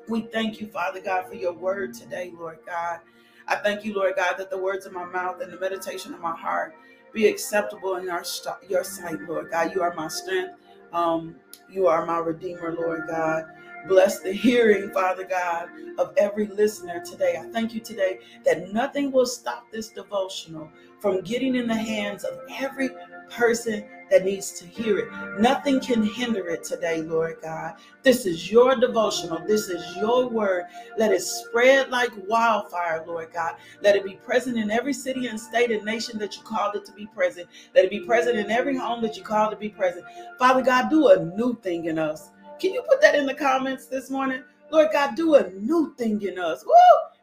We 0.08 0.22
thank 0.22 0.60
you, 0.60 0.66
Father 0.66 1.00
God, 1.00 1.28
for 1.28 1.36
your 1.36 1.52
word 1.52 1.94
today, 1.94 2.32
Lord 2.36 2.58
God. 2.66 2.98
I 3.46 3.56
thank 3.56 3.84
you, 3.84 3.94
Lord 3.94 4.14
God, 4.16 4.34
that 4.38 4.50
the 4.50 4.58
words 4.58 4.86
of 4.86 4.92
my 4.92 5.04
mouth 5.04 5.40
and 5.40 5.52
the 5.52 5.60
meditation 5.60 6.12
of 6.14 6.20
my 6.20 6.34
heart 6.34 6.74
be 7.12 7.28
acceptable 7.28 7.96
in 7.96 8.10
our, 8.10 8.24
your 8.68 8.82
sight, 8.82 9.20
Lord 9.28 9.52
God. 9.52 9.72
You 9.72 9.82
are 9.82 9.94
my 9.94 10.08
strength. 10.08 10.54
Um, 10.92 11.36
you 11.70 11.86
are 11.86 12.04
my 12.04 12.18
redeemer, 12.18 12.74
Lord 12.74 13.02
God. 13.08 13.44
Bless 13.88 14.18
the 14.18 14.32
hearing, 14.32 14.90
Father 14.90 15.24
God, 15.24 15.68
of 15.98 16.12
every 16.16 16.46
listener 16.46 17.04
today. 17.04 17.36
I 17.38 17.48
thank 17.50 17.72
you 17.72 17.80
today 17.80 18.18
that 18.44 18.72
nothing 18.72 19.12
will 19.12 19.26
stop 19.26 19.70
this 19.70 19.90
devotional 19.90 20.70
from 20.98 21.20
getting 21.20 21.54
in 21.54 21.68
the 21.68 21.74
hands 21.74 22.24
of 22.24 22.40
every 22.58 22.90
person 23.30 23.84
that 24.10 24.24
needs 24.24 24.52
to 24.52 24.66
hear 24.66 24.98
it. 24.98 25.40
Nothing 25.40 25.80
can 25.80 26.02
hinder 26.02 26.48
it 26.48 26.64
today, 26.64 27.02
Lord 27.02 27.36
God. 27.42 27.74
This 28.02 28.26
is 28.26 28.50
your 28.50 28.76
devotional. 28.76 29.40
This 29.46 29.68
is 29.68 29.96
your 29.96 30.28
word. 30.28 30.64
Let 30.96 31.12
it 31.12 31.22
spread 31.22 31.90
like 31.90 32.10
wildfire, 32.28 33.04
Lord 33.06 33.32
God. 33.32 33.56
Let 33.82 33.96
it 33.96 34.04
be 34.04 34.14
present 34.14 34.56
in 34.56 34.70
every 34.70 34.92
city 34.92 35.26
and 35.26 35.38
state 35.38 35.70
and 35.70 35.84
nation 35.84 36.18
that 36.18 36.36
you 36.36 36.42
called 36.42 36.76
it 36.76 36.84
to 36.86 36.92
be 36.92 37.06
present. 37.06 37.48
Let 37.74 37.84
it 37.84 37.90
be 37.90 38.00
present 38.00 38.36
in 38.36 38.50
every 38.50 38.76
home 38.76 39.02
that 39.02 39.16
you 39.16 39.22
called 39.22 39.50
to 39.52 39.56
be 39.56 39.68
present. 39.68 40.04
Father 40.38 40.62
God, 40.62 40.88
do 40.88 41.08
a 41.08 41.24
new 41.36 41.56
thing 41.60 41.86
in 41.86 41.98
us. 41.98 42.30
Can 42.58 42.72
you 42.72 42.82
put 42.82 43.00
that 43.02 43.14
in 43.14 43.26
the 43.26 43.34
comments 43.34 43.86
this 43.86 44.10
morning? 44.10 44.42
Lord 44.70 44.88
God, 44.92 45.14
do 45.14 45.34
a 45.34 45.50
new 45.50 45.94
thing 45.96 46.22
in 46.22 46.38
us. 46.38 46.64
Woo! 46.64 46.72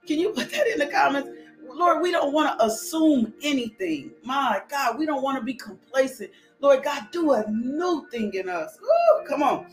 Can 0.08 0.20
you 0.20 0.30
put 0.30 0.52
that 0.52 0.68
in 0.68 0.80
the 0.80 0.88
comments? 0.88 1.30
Lord, 1.68 2.02
we 2.02 2.12
don't 2.12 2.34
want 2.34 2.58
to 2.58 2.66
assume 2.66 3.34
anything. 3.42 4.12
My 4.24 4.62
God, 4.70 4.98
we 5.00 5.06
don't 5.06 5.24
want 5.24 5.40
to 5.40 5.44
be 5.44 5.56
complacent. 5.56 6.30
Lord 6.60 6.84
God, 6.84 7.08
do 7.12 7.34
a 7.34 7.50
new 7.50 8.08
thing 8.12 8.34
in 8.34 8.48
us. 8.48 8.78
Woo, 8.82 9.28
come 9.28 9.42
on. 9.42 9.68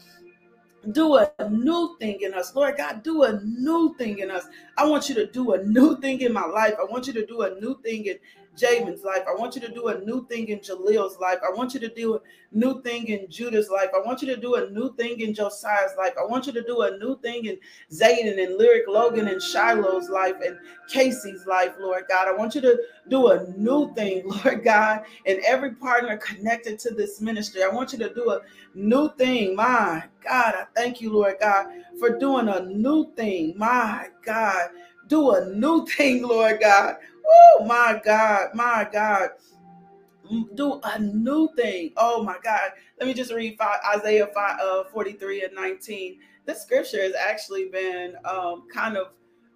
Do 0.92 1.16
a 1.16 1.30
new 1.50 1.96
thing 2.00 2.20
in 2.22 2.32
us. 2.32 2.54
Lord 2.54 2.78
God, 2.78 3.02
do 3.02 3.24
a 3.24 3.40
new 3.44 3.94
thing 3.98 4.20
in 4.20 4.30
us. 4.30 4.46
I 4.78 4.86
want 4.86 5.10
you 5.10 5.14
to 5.16 5.26
do 5.26 5.52
a 5.52 5.62
new 5.62 6.00
thing 6.00 6.22
in 6.22 6.32
my 6.32 6.46
life. 6.46 6.74
I 6.80 6.84
want 6.90 7.06
you 7.06 7.12
to 7.12 7.26
do 7.26 7.42
a 7.42 7.60
new 7.60 7.78
thing 7.82 8.06
in 8.06 8.16
Jamin's 8.56 9.04
life. 9.04 9.22
I 9.28 9.34
want 9.34 9.54
you 9.54 9.60
to 9.62 9.72
do 9.72 9.88
a 9.88 10.00
new 10.00 10.26
thing 10.26 10.48
in 10.48 10.60
Jalil's 10.60 11.18
life. 11.18 11.38
I 11.46 11.54
want 11.54 11.74
you 11.74 11.80
to 11.80 11.88
do 11.88 12.16
a 12.16 12.20
new 12.52 12.82
thing 12.82 13.06
in 13.08 13.28
Judah's 13.30 13.70
life. 13.70 13.88
I 13.94 14.04
want 14.04 14.22
you 14.22 14.34
to 14.34 14.40
do 14.40 14.56
a 14.56 14.68
new 14.70 14.94
thing 14.96 15.20
in 15.20 15.32
Josiah's 15.32 15.92
life. 15.96 16.12
I 16.20 16.24
want 16.26 16.46
you 16.46 16.52
to 16.52 16.62
do 16.62 16.82
a 16.82 16.98
new 16.98 17.18
thing 17.20 17.46
in 17.46 17.58
Zayden 17.92 18.42
and 18.42 18.56
Lyric 18.56 18.88
Logan 18.88 19.28
and 19.28 19.40
Shiloh's 19.40 20.08
life 20.10 20.34
and 20.44 20.58
Casey's 20.88 21.46
life, 21.46 21.72
Lord 21.80 22.04
God. 22.08 22.28
I 22.28 22.32
want 22.32 22.54
you 22.54 22.60
to 22.62 22.78
do 23.08 23.28
a 23.28 23.46
new 23.56 23.94
thing, 23.94 24.22
Lord 24.44 24.64
God, 24.64 25.04
and 25.26 25.38
every 25.46 25.74
partner 25.74 26.16
connected 26.16 26.78
to 26.80 26.90
this 26.94 27.20
ministry. 27.20 27.62
I 27.62 27.68
want 27.68 27.92
you 27.92 27.98
to 28.00 28.12
do 28.12 28.30
a 28.30 28.40
new 28.74 29.14
thing. 29.16 29.54
My 29.56 30.04
God, 30.24 30.54
I 30.54 30.64
thank 30.74 31.00
you, 31.00 31.12
Lord 31.12 31.36
God, 31.40 31.66
for 31.98 32.18
doing 32.18 32.48
a 32.48 32.60
new 32.62 33.12
thing. 33.14 33.54
My 33.56 34.08
God, 34.24 34.70
do 35.08 35.32
a 35.32 35.46
new 35.46 35.86
thing, 35.96 36.22
Lord 36.22 36.60
God. 36.60 36.96
Oh 37.26 37.64
my 37.66 38.00
God, 38.04 38.50
my 38.54 38.88
God. 38.90 39.30
Do 40.54 40.80
a 40.84 40.98
new 40.98 41.48
thing. 41.56 41.92
Oh 41.96 42.22
my 42.22 42.36
God. 42.42 42.70
Let 42.98 43.06
me 43.06 43.14
just 43.14 43.32
read 43.32 43.56
five, 43.58 43.80
Isaiah 43.96 44.28
5, 44.32 44.60
uh, 44.60 44.84
43 44.92 45.44
and 45.44 45.54
19. 45.54 46.18
This 46.46 46.62
scripture 46.62 47.02
has 47.02 47.14
actually 47.14 47.68
been 47.68 48.14
um, 48.24 48.68
kind 48.72 48.96
of 48.96 49.08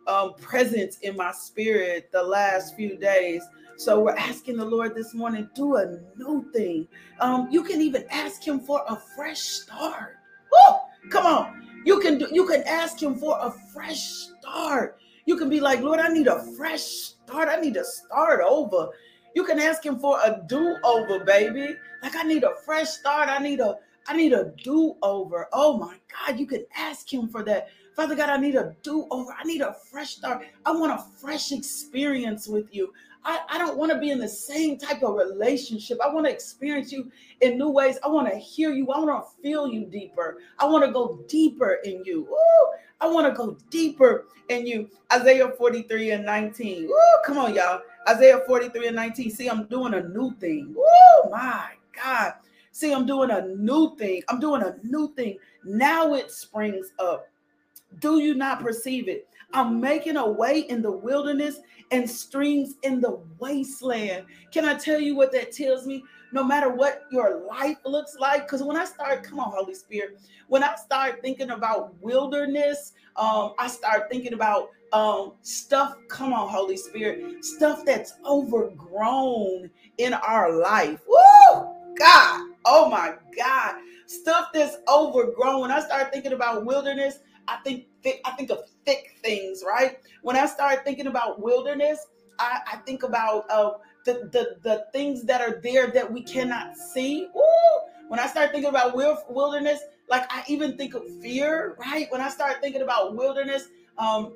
um, 0.07 0.35
present 0.35 0.97
in 1.03 1.17
my 1.17 1.33
spirit 1.33 2.11
the 2.13 2.23
last 2.23 2.77
few 2.77 2.97
days. 2.97 3.43
So 3.77 4.01
we're 4.01 4.17
asking 4.17 4.57
the 4.57 4.65
Lord 4.65 4.95
this 4.95 5.15
morning, 5.15 5.49
do 5.55 5.77
a 5.77 5.99
new 6.17 6.51
thing. 6.53 6.87
Um, 7.21 7.49
you 7.51 7.63
can 7.63 7.81
even 7.81 8.05
ask 8.11 8.43
Him 8.47 8.61
for 8.61 8.85
a 8.89 8.97
fresh 9.17 9.41
start. 9.41 10.17
Oh, 10.53 10.81
come 11.11 11.27
on. 11.27 11.83
You 11.85 12.01
can 12.01 12.19
do. 12.19 12.29
You 12.31 12.47
can 12.47 12.63
ask 12.63 13.03
Him 13.03 13.17
for 13.17 13.37
a 13.41 13.51
fresh 13.73 14.01
start. 14.01 14.99
You 15.27 15.37
can 15.37 15.49
be 15.49 15.61
like, 15.61 15.81
Lord, 15.81 16.01
I 16.01 16.09
need 16.09 16.27
a 16.27 16.43
fresh 16.57 16.83
start. 16.83 17.49
I 17.49 17.57
need 17.57 17.75
to 17.75 17.85
start 17.85 18.41
over. 18.47 18.91
You 19.35 19.45
can 19.45 19.59
ask 19.59 19.85
him 19.85 19.99
for 19.99 20.19
a 20.19 20.43
do-over, 20.47 21.25
baby. 21.25 21.75
Like 22.03 22.15
I 22.15 22.23
need 22.23 22.45
a 22.45 22.55
fresh 22.65 22.89
start. 22.89 23.29
I 23.29 23.39
need 23.39 23.61
a 23.61 23.79
I 24.07 24.15
need 24.15 24.35
a 24.35 24.53
do-over. 24.63 25.49
Oh 25.53 25.79
my 25.79 25.97
God, 26.13 26.39
you 26.39 26.47
can 26.47 26.67
ask 26.77 27.13
him 27.13 27.29
for 27.29 27.43
that. 27.45 27.69
Father 27.97 28.15
God, 28.15 28.29
I 28.29 28.37
need 28.37 28.55
a 28.55 28.77
do-over. 28.83 29.33
I 29.33 29.45
need 29.45 29.63
a 29.63 29.75
fresh 29.91 30.17
start. 30.17 30.45
I 30.67 30.73
want 30.73 30.93
a 30.93 31.03
fresh 31.19 31.53
experience 31.53 32.47
with 32.47 32.67
you. 32.75 32.93
I, 33.25 33.41
I 33.49 33.59
don't 33.59 33.79
want 33.79 33.91
to 33.93 33.99
be 33.99 34.11
in 34.11 34.19
the 34.19 34.29
same 34.29 34.77
type 34.79 35.03
of 35.03 35.15
relationship. 35.15 35.99
I 36.05 36.13
want 36.13 36.27
to 36.27 36.33
experience 36.33 36.93
you 36.93 37.11
in 37.41 37.57
new 37.57 37.71
ways. 37.71 37.99
I 38.05 38.09
want 38.09 38.31
to 38.31 38.37
hear 38.37 38.73
you. 38.73 38.91
I 38.91 38.99
want 38.99 39.25
to 39.25 39.43
feel 39.43 39.67
you 39.67 39.87
deeper. 39.87 40.39
I 40.59 40.67
want 40.67 40.85
to 40.85 40.93
go 40.93 41.19
deeper 41.27 41.79
in 41.85 42.05
you. 42.05 42.29
Ooh, 42.31 42.73
I 43.01 43.09
want 43.09 43.27
to 43.27 43.33
go 43.33 43.57
deeper 43.71 44.27
in 44.49 44.67
you. 44.67 44.91
Isaiah 45.13 45.49
43 45.57 46.11
and 46.11 46.25
19. 46.27 46.85
Ooh, 46.85 47.19
come 47.25 47.39
on, 47.39 47.55
y'all. 47.55 47.81
Isaiah 48.09 48.43
43 48.47 48.89
and 48.89 48.97
19. 48.97 49.31
See, 49.31 49.49
I'm 49.49 49.67
doing 49.67 49.95
a 49.95 50.03
new 50.03 50.35
thing. 50.37 50.75
Oh 50.77 51.29
my 51.31 51.71
God. 51.95 52.35
See, 52.73 52.93
I'm 52.93 53.07
doing 53.07 53.31
a 53.31 53.47
new 53.47 53.97
thing. 53.97 54.23
I'm 54.29 54.41
doing 54.41 54.63
a 54.63 54.77
new 54.83 55.15
thing. 55.15 55.39
Now 55.65 56.15
it 56.15 56.31
springs 56.31 56.93
up. 56.99 57.29
Do 58.01 58.19
you 58.19 58.35
not 58.35 58.61
perceive 58.61 59.09
it? 59.09 59.29
I'm 59.55 59.81
making 59.81 60.17
a 60.17 60.29
way 60.29 60.61
in 60.69 60.83
the 60.83 60.91
wilderness 60.91 61.61
and 61.93 62.11
streams 62.11 62.75
in 62.83 63.01
the 63.01 63.21
wasteland. 63.39 64.27
Can 64.51 64.65
I 64.65 64.75
tell 64.75 65.01
you 65.01 65.15
what 65.15 65.31
that 65.33 65.53
tells 65.53 65.87
me? 65.87 66.03
No 66.33 66.43
matter 66.43 66.69
what 66.69 67.05
your 67.13 67.47
life 67.47 67.77
looks 67.85 68.17
like, 68.19 68.43
because 68.47 68.65
when 68.65 68.77
I 68.77 68.85
start, 68.85 69.23
come 69.23 69.39
on, 69.39 69.53
Holy 69.53 69.75
Spirit, 69.75 70.19
when 70.49 70.65
I 70.65 70.75
start 70.75 71.21
thinking 71.23 71.51
about 71.51 71.95
wilderness, 72.03 72.93
um, 73.15 73.55
I 73.57 73.69
start 73.69 74.11
thinking 74.11 74.33
about 74.35 74.71
um, 74.93 75.35
stuff, 75.43 75.97
come 76.09 76.33
on, 76.33 76.49
Holy 76.49 76.77
Spirit, 76.77 77.45
stuff 77.45 77.85
that's 77.85 78.15
overgrown 78.27 79.71
in 79.99 80.15
our 80.15 80.53
life. 80.53 80.99
Woo! 81.07 81.69
God, 81.97 82.49
oh 82.65 82.89
my 82.91 83.15
God, 83.37 83.77
stuff 84.07 84.49
that's 84.53 84.79
overgrown. 84.89 85.61
When 85.61 85.71
I 85.71 85.79
start 85.79 86.13
thinking 86.13 86.33
about 86.33 86.65
wilderness, 86.65 87.21
I 87.49 87.57
think 87.65 87.87
I 88.25 88.33
think 88.33 88.51
of 88.51 88.65
thick 88.85 89.17
things, 89.23 89.63
right? 89.67 89.99
When 90.23 90.37
I 90.37 90.47
start 90.47 90.85
thinking 90.85 91.07
about 91.07 91.41
wilderness, 91.41 92.07
I, 92.39 92.61
I 92.73 92.77
think 92.79 93.03
about 93.03 93.51
uh, 93.51 93.73
the, 94.05 94.29
the, 94.33 94.57
the 94.63 94.87
things 94.93 95.25
that 95.25 95.41
are 95.41 95.61
there 95.63 95.89
that 95.89 96.11
we 96.11 96.23
cannot 96.23 96.77
see. 96.77 97.29
Ooh, 97.37 97.81
when 98.09 98.21
I 98.21 98.27
start 98.27 98.53
thinking 98.53 98.69
about 98.71 98.95
wilderness, 98.95 99.81
like 100.09 100.27
I 100.31 100.45
even 100.49 100.77
think 100.77 100.95
of 100.95 101.03
fear, 101.23 101.77
right? 101.79 102.11
When 102.11 102.21
I 102.21 102.29
start 102.29 102.61
thinking 102.61 102.83
about 102.83 103.17
wilderness, 103.17 103.69
um, 103.99 104.35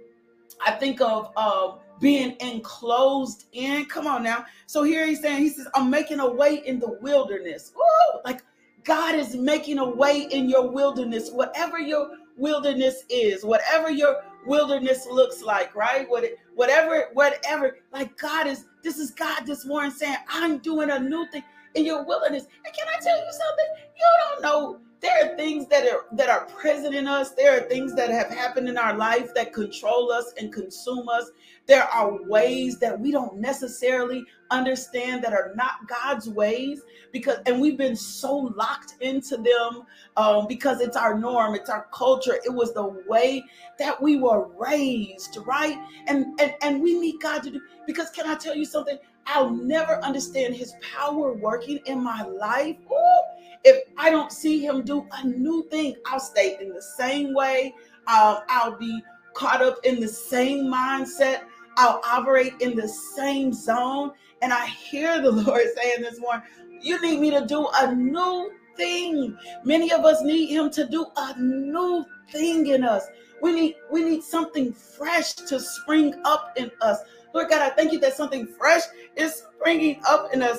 I 0.65 0.73
think 0.73 1.01
of 1.01 1.31
uh, 1.37 1.73
being 2.01 2.37
enclosed 2.41 3.47
in. 3.53 3.85
Come 3.87 4.07
on 4.07 4.23
now. 4.23 4.47
So 4.67 4.83
here 4.83 5.07
he's 5.07 5.21
saying, 5.21 5.43
he 5.43 5.51
says, 5.51 5.69
I'm 5.75 5.91
making 5.91 6.21
a 6.21 6.31
way 6.31 6.63
in 6.65 6.79
the 6.79 6.99
wilderness. 7.01 7.73
Ooh, 7.77 8.21
like 8.25 8.43
God 8.85 9.15
is 9.15 9.37
making 9.37 9.79
a 9.79 9.89
way 9.89 10.23
in 10.31 10.49
your 10.49 10.71
wilderness, 10.71 11.31
whatever 11.31 11.79
your 11.79 12.11
wilderness 12.39 13.05
is, 13.11 13.45
whatever 13.45 13.91
your 13.91 14.23
wilderness 14.47 15.07
looks 15.11 15.43
like, 15.43 15.75
right? 15.75 16.09
What 16.09 16.25
it, 16.25 16.39
whatever, 16.55 17.09
whatever. 17.13 17.79
Like 17.93 18.17
God 18.17 18.47
is, 18.47 18.65
this 18.83 18.99
is 18.99 19.11
God 19.11 19.45
this 19.47 19.67
morning 19.67 19.91
saying, 19.91 20.17
I'm 20.29 20.59
doing 20.59 20.91
a 20.91 20.99
new 20.99 21.27
thing 21.31 21.43
in 21.75 21.85
your 21.85 22.05
wilderness. 22.05 22.45
And 22.45 22.75
can 22.75 22.87
I 22.89 23.01
tell 23.03 23.19
you 23.19 23.33
something? 23.33 23.67
You 23.97 24.07
don't 24.25 24.43
know 24.43 24.81
there 25.01 25.25
are 25.25 25.37
things 25.37 25.67
that 25.69 25.87
are 25.87 26.07
that 26.13 26.29
are 26.29 26.45
present 26.47 26.95
in 26.95 27.07
us 27.07 27.31
there 27.31 27.57
are 27.57 27.69
things 27.69 27.95
that 27.95 28.11
have 28.11 28.29
happened 28.29 28.69
in 28.69 28.77
our 28.77 28.97
life 28.97 29.33
that 29.35 29.53
control 29.53 30.11
us 30.11 30.33
and 30.39 30.53
consume 30.53 31.09
us 31.09 31.31
there 31.69 31.85
are 31.85 32.21
ways 32.25 32.79
that 32.79 32.99
we 32.99 33.13
don't 33.13 33.39
necessarily 33.39 34.25
understand 34.51 35.23
that 35.23 35.33
are 35.33 35.53
not 35.55 35.87
god's 35.87 36.29
ways 36.29 36.81
because 37.13 37.39
and 37.47 37.61
we've 37.61 37.77
been 37.77 37.95
so 37.95 38.35
locked 38.57 38.95
into 39.01 39.37
them 39.37 39.83
um, 40.17 40.47
because 40.49 40.81
it's 40.81 40.97
our 40.97 41.17
norm 41.17 41.55
it's 41.55 41.71
our 41.71 41.87
culture 41.93 42.41
it 42.45 42.53
was 42.53 42.75
the 42.75 43.03
way 43.07 43.45
that 43.79 44.01
we 44.01 44.17
were 44.17 44.49
raised 44.59 45.39
right 45.47 45.79
and 46.07 46.27
and 46.41 46.55
and 46.63 46.83
we 46.83 46.99
need 46.99 47.21
god 47.21 47.43
to 47.43 47.51
do 47.51 47.61
because 47.87 48.11
can 48.11 48.27
i 48.27 48.35
tell 48.35 48.57
you 48.57 48.65
something 48.65 48.99
i'll 49.27 49.51
never 49.51 50.03
understand 50.03 50.55
his 50.55 50.73
power 50.81 51.35
working 51.35 51.79
in 51.85 52.03
my 52.03 52.23
life 52.23 52.77
Ooh, 52.91 53.21
if 53.65 53.85
I 53.97 54.09
don't 54.09 54.33
see 54.33 54.65
him 54.65 54.83
do 54.83 55.07
a 55.13 55.27
new 55.27 55.67
thing, 55.69 55.97
I'll 56.07 56.21
stay 56.21 56.57
in 56.61 56.69
the 56.71 56.81
same 56.81 57.35
way. 57.35 57.75
Um, 58.07 58.39
I'll 58.49 58.79
be 58.79 59.03
caught 59.35 59.63
up 59.63 59.79
in 59.85 60.01
the 60.01 60.09
same 60.09 60.67
mindset. 60.67 61.43
I'll 61.79 62.01
operate 62.05 62.55
in 62.61 62.75
the 62.75 62.89
same 62.89 63.53
zone. 63.53 64.13
And 64.43 64.53
I 64.53 64.67
hear 64.67 65.23
the 65.23 65.31
Lord 65.47 65.63
saying 65.77 66.03
this 66.03 66.19
morning, 66.21 66.43
you 66.83 67.01
need 67.01 67.21
me 67.21 67.31
to 67.31 67.47
do 67.47 67.69
a 67.81 67.95
new 67.95 68.51
thing. 68.77 69.39
Many 69.65 69.93
of 69.93 70.05
us 70.05 70.21
need 70.23 70.47
him 70.47 70.71
to 70.71 70.87
do 70.89 71.07
a 71.17 71.41
new 71.41 72.05
thing 72.33 72.67
in 72.67 72.83
us. 72.85 73.07
We 73.41 73.53
need 73.53 73.77
we 73.93 74.03
need 74.03 74.25
something 74.25 74.73
fresh 74.73 75.35
to 75.35 75.61
spring 75.61 76.21
up 76.25 76.53
in 76.57 76.71
us. 76.83 76.99
Lord 77.33 77.49
God, 77.49 77.63
I 77.63 77.71
thank 77.71 77.93
you 77.93 78.01
that 78.01 78.17
something 78.17 78.47
fresh 78.47 78.83
is 79.17 79.43
springing 79.57 80.01
up 80.07 80.35
in 80.35 80.43
us. 80.43 80.59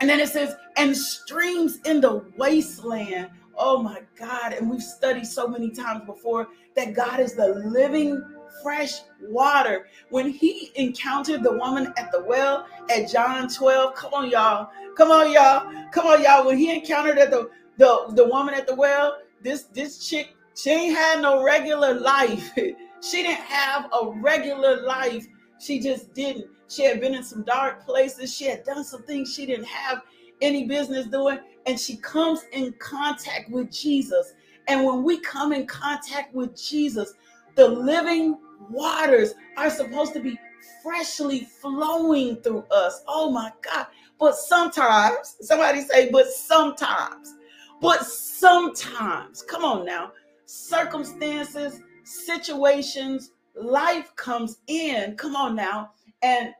And 0.00 0.10
then 0.10 0.18
it 0.18 0.28
says, 0.28 0.56
and 0.76 0.96
streams 0.96 1.78
in 1.84 2.00
the 2.00 2.24
wasteland. 2.36 3.30
Oh 3.56 3.80
my 3.80 4.02
God. 4.18 4.52
And 4.52 4.68
we've 4.68 4.82
studied 4.82 5.26
so 5.26 5.46
many 5.46 5.70
times 5.70 6.04
before 6.04 6.48
that 6.74 6.94
God 6.94 7.20
is 7.20 7.34
the 7.34 7.54
living, 7.54 8.22
fresh 8.62 9.00
water. 9.20 9.86
When 10.10 10.30
he 10.30 10.70
encountered 10.76 11.42
the 11.42 11.52
woman 11.52 11.92
at 11.96 12.10
the 12.12 12.24
well 12.24 12.66
at 12.90 13.10
John 13.10 13.48
12, 13.48 13.94
come 13.94 14.14
on, 14.14 14.30
y'all. 14.30 14.70
Come 14.96 15.10
on, 15.10 15.32
y'all. 15.32 15.70
Come 15.90 16.06
on, 16.06 16.22
y'all. 16.22 16.46
When 16.46 16.58
he 16.58 16.74
encountered 16.74 17.18
at 17.18 17.30
the, 17.30 17.50
the, 17.78 18.12
the 18.14 18.26
woman 18.26 18.54
at 18.54 18.66
the 18.66 18.74
well, 18.74 19.18
this, 19.42 19.64
this 19.64 20.08
chick, 20.08 20.34
she 20.54 20.70
ain't 20.70 20.96
had 20.96 21.20
no 21.20 21.42
regular 21.42 21.98
life. 21.98 22.52
she 22.56 23.22
didn't 23.22 23.44
have 23.44 23.86
a 23.86 24.10
regular 24.20 24.82
life. 24.82 25.26
She 25.58 25.80
just 25.80 26.12
didn't. 26.14 26.46
She 26.68 26.84
had 26.84 27.00
been 27.00 27.14
in 27.14 27.22
some 27.22 27.42
dark 27.42 27.84
places. 27.84 28.34
She 28.34 28.46
had 28.46 28.64
done 28.64 28.84
some 28.84 29.02
things 29.02 29.34
she 29.34 29.46
didn't 29.46 29.66
have 29.66 30.02
any 30.40 30.66
business 30.66 31.06
doing. 31.06 31.38
And 31.66 31.78
she 31.78 31.96
comes 31.96 32.44
in 32.52 32.72
contact 32.78 33.50
with 33.50 33.70
Jesus. 33.70 34.34
And 34.68 34.84
when 34.84 35.02
we 35.02 35.20
come 35.20 35.52
in 35.52 35.66
contact 35.66 36.34
with 36.34 36.56
Jesus, 36.56 37.14
the 37.54 37.66
living 37.66 38.38
waters 38.70 39.34
are 39.56 39.70
supposed 39.70 40.12
to 40.14 40.20
be 40.20 40.38
freshly 40.82 41.40
flowing 41.60 42.36
through 42.36 42.64
us. 42.70 43.02
Oh 43.06 43.30
my 43.30 43.52
God. 43.62 43.86
But 44.18 44.36
sometimes, 44.36 45.36
somebody 45.40 45.82
say, 45.82 46.10
but 46.10 46.26
sometimes, 46.28 47.34
but 47.80 48.06
sometimes, 48.06 49.42
come 49.42 49.64
on 49.64 49.84
now, 49.84 50.12
circumstances, 50.46 51.80
situations, 52.04 53.32
life 53.54 54.14
comes 54.16 54.58
in. 54.66 55.16
Come 55.16 55.36
on 55.36 55.54
now 55.54 55.90
and 56.22 56.54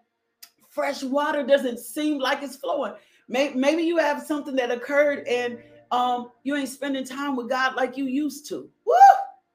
fresh 0.69 1.03
water 1.03 1.43
doesn't 1.43 1.79
seem 1.79 2.19
like 2.19 2.43
it's 2.43 2.57
flowing. 2.57 2.93
Maybe 3.29 3.83
you 3.83 3.97
have 3.97 4.23
something 4.23 4.55
that 4.57 4.71
occurred 4.71 5.27
and 5.27 5.59
um, 5.91 6.31
you 6.43 6.57
ain't 6.57 6.69
spending 6.69 7.05
time 7.05 7.37
with 7.37 7.49
God 7.49 7.75
like 7.75 7.97
you 7.97 8.05
used 8.05 8.49
to. 8.49 8.69
Woo! 8.85 8.95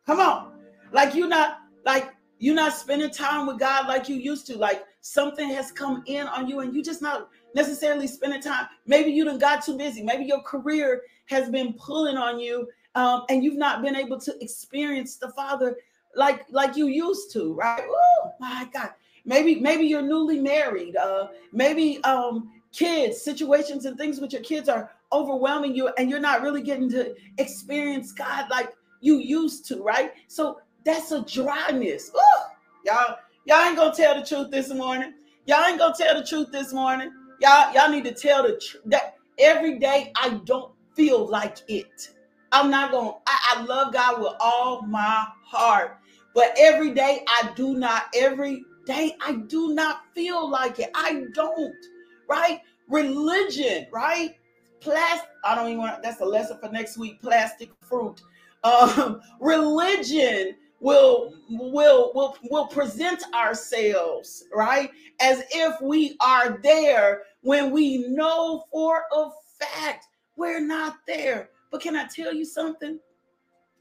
Come 0.05 0.19
on. 0.19 0.58
Like 0.91 1.15
you're 1.15 1.27
not 1.27 1.59
like 1.85 2.13
you're 2.39 2.55
not 2.55 2.73
spending 2.73 3.09
time 3.09 3.47
with 3.47 3.59
God 3.59 3.87
like 3.87 4.09
you 4.09 4.15
used 4.15 4.47
to. 4.47 4.57
Like 4.57 4.83
something 5.01 5.49
has 5.49 5.71
come 5.71 6.03
in 6.07 6.27
on 6.27 6.47
you 6.47 6.61
and 6.61 6.73
you 6.73 6.83
just 6.83 7.01
not 7.01 7.29
necessarily 7.55 8.07
spending 8.07 8.41
time. 8.41 8.67
Maybe 8.85 9.11
you 9.11 9.25
done 9.25 9.39
got 9.39 9.63
too 9.63 9.77
busy. 9.77 10.03
Maybe 10.03 10.25
your 10.25 10.41
career 10.41 11.01
has 11.25 11.49
been 11.49 11.73
pulling 11.73 12.17
on 12.17 12.39
you 12.39 12.67
um, 12.95 13.23
and 13.29 13.43
you've 13.43 13.57
not 13.57 13.81
been 13.81 13.95
able 13.95 14.19
to 14.19 14.43
experience 14.43 15.17
the 15.17 15.29
Father 15.29 15.77
like 16.15 16.45
like 16.49 16.75
you 16.75 16.87
used 16.87 17.31
to, 17.33 17.53
right? 17.53 17.83
Oh 17.87 18.31
my 18.39 18.67
God. 18.73 18.91
Maybe 19.25 19.59
maybe 19.59 19.85
you're 19.85 20.01
newly 20.01 20.39
married. 20.39 20.95
Uh, 20.95 21.27
maybe 21.51 22.03
um, 22.03 22.51
kids, 22.71 23.21
situations 23.21 23.85
and 23.85 23.97
things 23.97 24.19
with 24.19 24.33
your 24.33 24.41
kids 24.41 24.69
are 24.69 24.91
overwhelming 25.11 25.75
you, 25.75 25.89
and 25.97 26.09
you're 26.09 26.19
not 26.19 26.41
really 26.41 26.61
getting 26.61 26.89
to 26.91 27.15
experience 27.37 28.11
God 28.11 28.45
like 28.49 28.71
you 29.01 29.17
used 29.17 29.67
to, 29.67 29.83
right? 29.83 30.11
So 30.27 30.59
that's 30.89 31.11
a 31.11 31.21
dryness. 31.21 32.11
Ooh, 32.15 32.51
y'all, 32.85 33.17
y'all 33.45 33.63
ain't 33.65 33.77
gonna 33.77 33.93
tell 33.93 34.19
the 34.19 34.25
truth 34.25 34.49
this 34.49 34.73
morning. 34.73 35.13
Y'all 35.45 35.65
ain't 35.65 35.77
gonna 35.77 35.93
tell 35.95 36.19
the 36.19 36.25
truth 36.25 36.51
this 36.51 36.73
morning. 36.73 37.11
Y'all, 37.39 37.73
y'all 37.73 37.89
need 37.89 38.03
to 38.05 38.13
tell 38.13 38.43
the 38.43 38.59
truth 38.59 38.83
that 38.85 39.15
every 39.37 39.77
day 39.77 40.11
I 40.15 40.41
don't 40.45 40.73
feel 40.95 41.27
like 41.27 41.59
it. 41.67 42.09
I'm 42.51 42.71
not 42.71 42.91
gonna, 42.91 43.13
I, 43.27 43.55
I 43.57 43.65
love 43.65 43.93
God 43.93 44.19
with 44.19 44.33
all 44.39 44.81
my 44.81 45.27
heart. 45.43 45.97
But 46.33 46.55
every 46.57 46.91
day 46.93 47.23
I 47.27 47.51
do 47.55 47.75
not, 47.75 48.05
every 48.15 48.63
day 48.85 49.15
I 49.21 49.33
do 49.47 49.73
not 49.73 50.01
feel 50.15 50.49
like 50.49 50.79
it. 50.79 50.89
I 50.95 51.25
don't, 51.33 51.85
right? 52.27 52.61
Religion, 52.87 53.85
right? 53.91 54.35
Plastic, 54.79 55.29
I 55.43 55.53
don't 55.53 55.67
even 55.67 55.79
want 55.79 56.01
that's 56.01 56.21
a 56.21 56.25
lesson 56.25 56.57
for 56.59 56.69
next 56.69 56.97
week. 56.97 57.21
Plastic 57.21 57.69
fruit. 57.87 58.21
Um, 58.63 59.21
religion 59.39 60.55
will 60.79 61.33
will 61.49 62.11
will 62.13 62.37
will 62.49 62.67
present 62.67 63.23
ourselves 63.33 64.45
right? 64.53 64.91
As 65.19 65.43
if 65.51 65.79
we 65.81 66.15
are 66.21 66.59
there 66.63 67.23
when 67.41 67.71
we 67.71 68.07
know 68.09 68.65
for 68.71 69.03
a 69.13 69.29
fact 69.59 70.07
we're 70.35 70.65
not 70.65 70.97
there. 71.05 71.49
But 71.71 71.81
can 71.81 71.95
i 71.95 72.05
tell 72.07 72.33
you 72.33 72.45
something? 72.45 72.99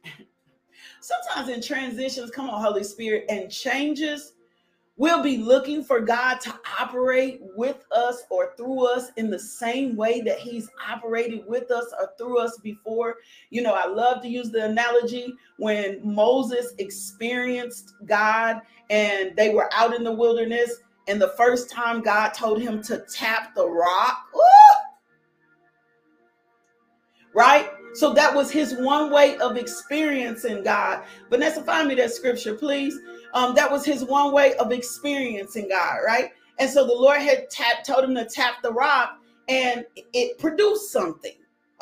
Sometimes 1.00 1.48
in 1.48 1.62
transitions 1.62 2.30
come 2.30 2.50
on 2.50 2.61
holy 2.61 2.84
spirit 2.84 3.24
and 3.28 3.50
changes 3.50 4.34
We'll 4.98 5.22
be 5.22 5.38
looking 5.38 5.84
for 5.84 6.00
God 6.00 6.40
to 6.40 6.52
operate 6.80 7.40
with 7.54 7.84
us 7.92 8.24
or 8.30 8.52
through 8.56 8.84
us 8.87 9.11
in 9.16 9.30
the 9.30 9.38
same 9.38 9.94
way 9.94 10.20
that 10.22 10.40
He's 10.40 10.68
operated 10.90 11.46
with 11.46 11.70
us 11.70 11.87
or 11.98 12.12
through 12.18 12.40
us 12.40 12.58
before. 12.58 13.16
You 13.50 13.62
know, 13.62 13.74
I 13.74 13.87
love 13.87 14.22
to 14.22 14.28
use 14.28 14.50
the 14.50 14.64
analogy 14.64 15.32
when 15.56 16.00
Moses 16.02 16.74
experienced 16.78 17.94
God 18.06 18.61
and 18.90 19.37
they 19.37 19.50
were 19.50 19.70
out 19.72 19.94
in 19.94 20.02
the 20.02 20.12
wilderness, 20.12 20.80
and 21.06 21.20
the 21.20 21.32
first 21.37 21.70
time 21.70 22.02
God 22.02 22.30
told 22.30 22.61
him 22.61 22.82
to 22.84 23.04
tap 23.12 23.54
the 23.54 23.68
rock, 23.68 24.26
right? 27.34 27.70
So 27.94 28.12
that 28.14 28.35
was 28.35 28.51
his 28.51 28.74
one 28.74 29.11
way 29.11 29.37
of 29.38 29.57
experiencing 29.57 30.62
God. 30.62 31.05
Vanessa, 31.31 31.62
find 31.62 31.88
me 31.88 31.94
that 31.96 32.12
scripture, 32.12 32.55
please. 32.55 32.98
Um, 33.35 33.55
that 33.55 33.70
was 33.70 33.85
his 33.85 34.05
one 34.05 34.33
way 34.33 34.55
of 34.57 34.72
experiencing 34.72 35.68
God, 35.68 35.98
right? 36.07 36.31
And 36.59 36.70
so 36.70 36.87
the 36.87 36.94
Lord 36.94 37.20
had 37.20 37.51
tapped, 37.51 37.87
told 37.87 38.05
him 38.05 38.14
to 38.14 38.24
tap 38.24 38.62
the 38.62 38.72
rock, 38.72 39.18
and 39.48 39.85
it 40.12 40.38
produced 40.38 40.92
something. 40.92 41.33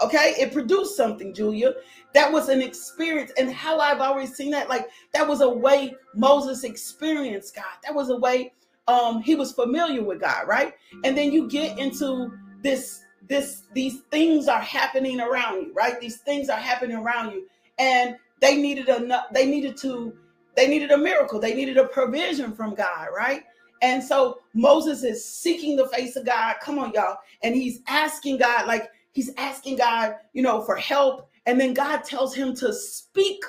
Okay, 0.03 0.35
it 0.39 0.53
produced 0.53 0.97
something, 0.97 1.33
Julia. 1.33 1.73
That 2.13 2.31
was 2.31 2.49
an 2.51 2.61
experience, 2.61 3.33
and 3.39 3.51
how 3.51 3.79
I've 3.79 4.01
always 4.01 4.35
seen 4.35 4.51
that, 4.51 4.69
like 4.69 4.89
that 5.15 5.27
was 5.27 5.41
a 5.41 5.49
way 5.49 5.95
Moses 6.15 6.65
experienced 6.65 7.55
God. 7.57 7.65
That 7.83 7.95
was 7.95 8.11
a 8.11 8.17
way 8.17 8.53
um 8.89 9.23
he 9.23 9.35
was 9.35 9.53
familiar 9.53 10.03
with 10.03 10.21
God, 10.21 10.47
right? 10.47 10.75
And 11.05 11.17
then 11.17 11.33
you 11.33 11.49
get 11.49 11.79
into 11.79 12.31
this 12.63 13.06
this 13.29 13.63
these 13.75 14.01
things 14.11 14.49
are 14.49 14.61
happening 14.61 15.21
around 15.21 15.63
you 15.63 15.73
right 15.75 16.01
these 16.01 16.19
things 16.19 16.49
are 16.49 16.59
happening 16.59 16.97
around 16.97 17.33
you 17.33 17.47
and 17.79 18.17
they 18.41 18.57
needed 18.57 18.89
a 18.89 19.27
they 19.33 19.47
needed 19.47 19.77
to 19.77 20.15
they 20.57 20.69
needed 20.69 20.91
a 20.93 20.99
miracle 20.99 21.41
they 21.41 21.55
needed 21.55 21.77
a 21.79 21.85
provision 21.85 22.53
from 22.53 22.75
god 22.75 23.09
right 23.17 23.43
And 23.83 24.03
so 24.03 24.41
Moses 24.55 25.05
is 25.05 25.25
seeking 25.25 25.77
the 25.77 25.89
face 25.89 26.17
of 26.17 26.25
God. 26.27 26.57
Come 26.63 26.79
on, 26.79 26.93
y'all. 26.95 27.19
And 27.43 27.55
he's 27.55 27.81
asking 27.89 28.39
God, 28.39 28.67
like 28.67 28.91
he's 29.13 29.31
asking 29.37 29.77
God, 29.77 30.17
you 30.33 30.43
know, 30.43 30.63
for 30.63 30.77
help. 30.77 31.29
And 31.47 31.61
then 31.61 31.75
God 31.75 32.05
tells 32.05 32.35
him 32.35 32.55
to 32.57 32.73
speak 32.73 33.45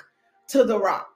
to 0.49 0.63
the 0.63 0.79
rock. 0.79 1.09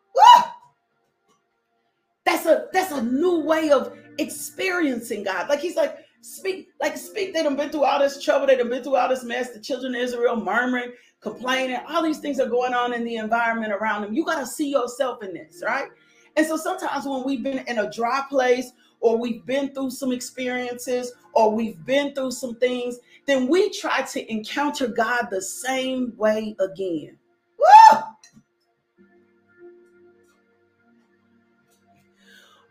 That's 2.26 2.45
a 2.45 2.67
that's 2.74 2.91
a 2.91 3.04
new 3.04 3.41
way 3.41 3.71
of 3.71 3.97
experiencing 4.19 5.24
God. 5.24 5.50
Like 5.50 5.60
he's 5.60 5.76
like, 5.76 5.97
speak, 6.21 6.69
like 6.81 6.97
speak. 6.97 7.34
They 7.34 7.43
done 7.43 7.55
been 7.55 7.69
through 7.69 7.84
all 7.84 7.99
this 7.99 8.23
trouble, 8.23 8.47
they 8.47 8.55
done 8.55 8.69
been 8.69 8.84
through 8.84 8.95
all 8.95 9.10
this 9.10 9.23
mess. 9.23 9.51
The 9.51 9.60
children 9.60 9.95
of 9.95 10.01
Israel 10.01 10.36
murmuring, 10.36 10.93
complaining, 11.19 11.79
all 11.89 12.03
these 12.03 12.19
things 12.19 12.39
are 12.39 12.49
going 12.49 12.73
on 12.73 12.93
in 12.93 13.03
the 13.03 13.15
environment 13.17 13.73
around 13.73 14.03
them. 14.03 14.13
You 14.13 14.25
got 14.25 14.39
to 14.39 14.45
see 14.45 14.69
yourself 14.69 15.23
in 15.23 15.34
this, 15.34 15.62
right? 15.65 15.89
And 16.38 16.45
so 16.45 16.55
sometimes 16.57 17.05
when 17.05 17.23
we've 17.25 17.43
been 17.43 17.60
in 17.67 17.79
a 17.79 17.91
dry 17.91 18.23
place 18.29 18.71
or 19.01 19.17
we've 19.17 19.45
been 19.45 19.73
through 19.73 19.91
some 19.91 20.12
experiences 20.12 21.12
or 21.34 21.53
we've 21.53 21.84
been 21.86 22.13
through 22.13 22.31
some 22.31 22.55
things, 22.55 22.99
then 23.25 23.47
we 23.47 23.69
try 23.71 24.01
to 24.03 24.31
encounter 24.31 24.88
God 24.88 25.27
the 25.29 25.41
same 25.41 26.13
way 26.17 26.55
again. 26.60 27.17
Woo! 27.60 27.99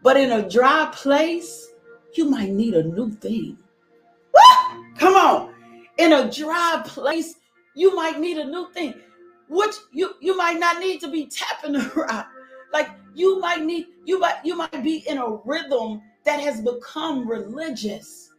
But 0.03 0.17
in 0.17 0.33
a 0.33 0.49
dry 0.49 0.91
place, 0.95 1.70
you 2.15 2.29
might 2.29 2.51
need 2.51 2.75
a 2.75 2.83
new 2.83 3.11
thing. 3.11 3.59
Woo! 4.35 4.85
Come 4.97 5.15
on. 5.15 5.55
In 5.99 6.13
a 6.13 6.31
dry 6.31 6.83
place, 6.85 7.35
you 7.75 7.95
might 7.95 8.19
need 8.21 8.39
a 8.39 8.45
new 8.45 8.71
thing. 8.73 8.95
Which 9.49 9.75
you 9.93 10.15
you 10.21 10.37
might 10.37 10.59
not 10.59 10.79
need 10.79 11.01
to 11.01 11.11
be 11.11 11.27
tapping 11.27 11.77
around. 11.97 12.27
Like 12.73 12.91
you 13.15 13.41
might 13.41 13.65
need 13.65 13.87
you 14.05 14.19
might 14.19 14.37
you 14.45 14.57
might 14.57 14.83
be 14.83 15.05
in 15.09 15.19
a 15.19 15.37
rhythm 15.45 16.03
that 16.25 16.41
has 16.41 16.61
become 16.61 17.29
religious. 17.29 18.31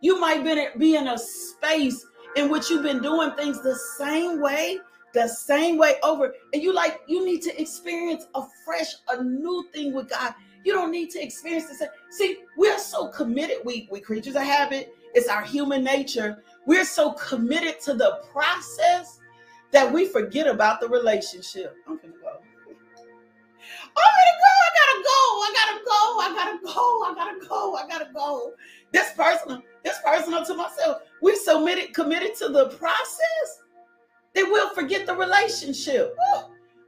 You 0.00 0.20
might 0.20 0.44
be, 0.44 0.66
be 0.78 0.96
in 0.96 1.08
a 1.08 1.18
space 1.18 2.06
in 2.36 2.50
which 2.50 2.70
you've 2.70 2.82
been 2.82 3.02
doing 3.02 3.32
things 3.32 3.62
the 3.62 3.74
same 3.74 4.40
way, 4.40 4.78
the 5.12 5.28
same 5.28 5.78
way 5.78 5.94
over. 6.02 6.34
And 6.52 6.62
you 6.62 6.74
like, 6.74 7.00
you 7.06 7.24
need 7.24 7.42
to 7.42 7.60
experience 7.60 8.26
a 8.34 8.42
fresh, 8.64 8.94
a 9.10 9.22
new 9.22 9.66
thing 9.72 9.92
with 9.92 10.10
God. 10.10 10.34
You 10.64 10.72
don't 10.72 10.90
need 10.90 11.10
to 11.10 11.22
experience 11.22 11.66
this. 11.66 11.82
See, 12.10 12.38
we're 12.56 12.78
so 12.78 13.08
committed. 13.08 13.58
We, 13.64 13.88
we 13.90 14.00
creatures 14.00 14.34
of 14.34 14.42
habit. 14.42 14.94
It's 15.14 15.28
our 15.28 15.42
human 15.42 15.84
nature. 15.84 16.42
We're 16.66 16.86
so 16.86 17.12
committed 17.12 17.80
to 17.82 17.94
the 17.94 18.22
process 18.32 19.20
that 19.70 19.92
we 19.92 20.08
forget 20.08 20.46
about 20.46 20.80
the 20.80 20.88
relationship. 20.88 21.76
I'm 21.86 21.96
gonna 21.96 22.12
go. 22.14 22.38
Oh, 23.96 24.02
I'm 24.02 24.14
gonna 24.18 24.34
go. 24.40 25.44
I 25.44 25.52
gotta 25.54 25.84
go. 25.84 26.20
I 26.20 26.32
gotta 26.34 26.58
go. 26.64 27.02
I 27.02 27.14
gotta 27.14 27.48
go. 27.48 27.74
I 27.76 27.88
gotta 27.88 28.12
go. 28.12 28.52
This 28.92 29.12
personal, 29.16 29.62
this 29.82 29.96
personal 30.04 30.44
to 30.44 30.54
myself. 30.54 31.02
We're 31.22 31.36
so 31.36 31.58
committed, 31.58 31.94
committed 31.94 32.34
to 32.36 32.48
the 32.48 32.68
process 32.70 33.62
that 34.34 34.44
we'll 34.44 34.70
forget 34.70 35.06
the 35.06 35.14
relationship. 35.14 36.14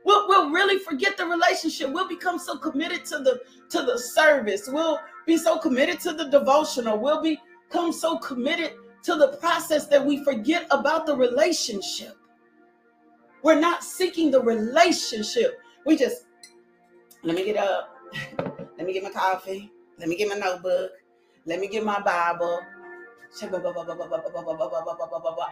We'll, 0.06 0.28
we'll 0.28 0.50
really 0.50 0.78
forget 0.78 1.16
the 1.16 1.26
relationship. 1.26 1.90
We'll 1.90 2.08
become 2.08 2.38
so 2.38 2.56
committed 2.56 3.04
to 3.06 3.18
the 3.18 3.40
to 3.70 3.82
the 3.82 3.98
service. 3.98 4.68
We'll 4.72 5.00
be 5.26 5.36
so 5.36 5.58
committed 5.58 5.98
to 6.00 6.12
the 6.12 6.26
devotional. 6.30 6.96
We'll 6.96 7.20
become 7.20 7.92
so 7.92 8.16
committed 8.18 8.74
to 9.02 9.16
the 9.16 9.36
process 9.38 9.88
that 9.88 10.06
we 10.06 10.22
forget 10.22 10.68
about 10.70 11.06
the 11.06 11.16
relationship. 11.16 12.16
We're 13.42 13.58
not 13.58 13.82
seeking 13.82 14.30
the 14.30 14.40
relationship. 14.40 15.58
We 15.84 15.96
just 15.96 16.26
let 17.24 17.34
me 17.34 17.44
get 17.44 17.56
up. 17.56 17.92
Let 18.78 18.86
me 18.86 18.92
get 18.92 19.02
my 19.02 19.10
coffee. 19.10 19.72
Let 19.98 20.08
me 20.08 20.16
get 20.16 20.28
my 20.28 20.36
notebook. 20.36 20.92
Let 21.46 21.58
me 21.58 21.66
get 21.66 21.82
my 21.82 21.98
Bible. 22.00 22.60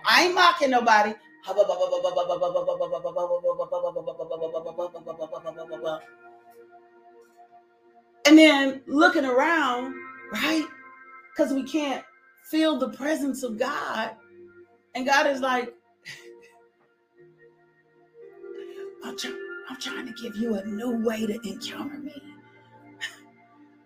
I 0.07 0.25
ain't 0.25 0.35
mocking 0.35 0.71
nobody. 0.71 1.15
And 8.27 8.39
then 8.39 8.83
looking 8.87 9.25
around, 9.27 9.95
right? 10.33 10.67
Because 11.37 11.53
we 11.53 11.63
can't 11.65 12.03
feel 12.51 12.79
the 12.79 12.89
presence 12.91 13.43
of 13.43 13.59
God. 13.59 14.13
And 14.95 15.05
God 15.05 15.27
is 15.27 15.41
like, 15.41 15.75
I'm, 19.05 19.19
try- 19.19 19.39
I'm 19.69 19.79
trying 19.79 20.07
to 20.07 20.13
give 20.23 20.37
you 20.37 20.55
a 20.55 20.65
new 20.65 21.05
way 21.05 21.27
to 21.27 21.39
encounter 21.47 21.99
me. 21.99 22.23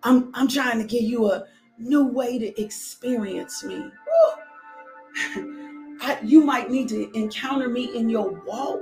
I'm, 0.03 0.31
I'm 0.33 0.47
trying 0.47 0.77
to 0.79 0.85
give 0.85 1.03
you 1.03 1.29
a 1.31 1.45
new 1.77 2.07
way 2.07 2.39
to 2.39 2.61
experience 2.61 3.63
me. 3.65 3.91
I, 6.01 6.19
you 6.23 6.41
might 6.43 6.69
need 6.69 6.89
to 6.89 7.11
encounter 7.17 7.69
me 7.69 7.95
in 7.97 8.09
your 8.09 8.31
walk. 8.45 8.81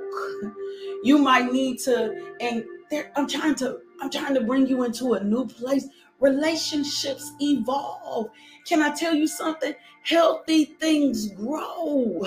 You 1.03 1.17
might 1.17 1.51
need 1.51 1.79
to, 1.79 2.33
and 2.39 2.63
there, 2.89 3.11
I'm 3.15 3.27
trying 3.27 3.55
to, 3.55 3.79
I'm 4.01 4.09
trying 4.09 4.33
to 4.35 4.41
bring 4.41 4.67
you 4.67 4.83
into 4.83 5.13
a 5.13 5.23
new 5.23 5.47
place. 5.47 5.87
Relationships 6.19 7.31
evolve. 7.39 8.29
Can 8.65 8.81
I 8.81 8.93
tell 8.93 9.13
you 9.13 9.27
something? 9.27 9.73
Healthy 10.03 10.65
things 10.79 11.29
grow. 11.29 12.23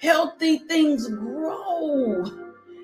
Healthy 0.00 0.58
things 0.58 1.08
grow. 1.08 2.24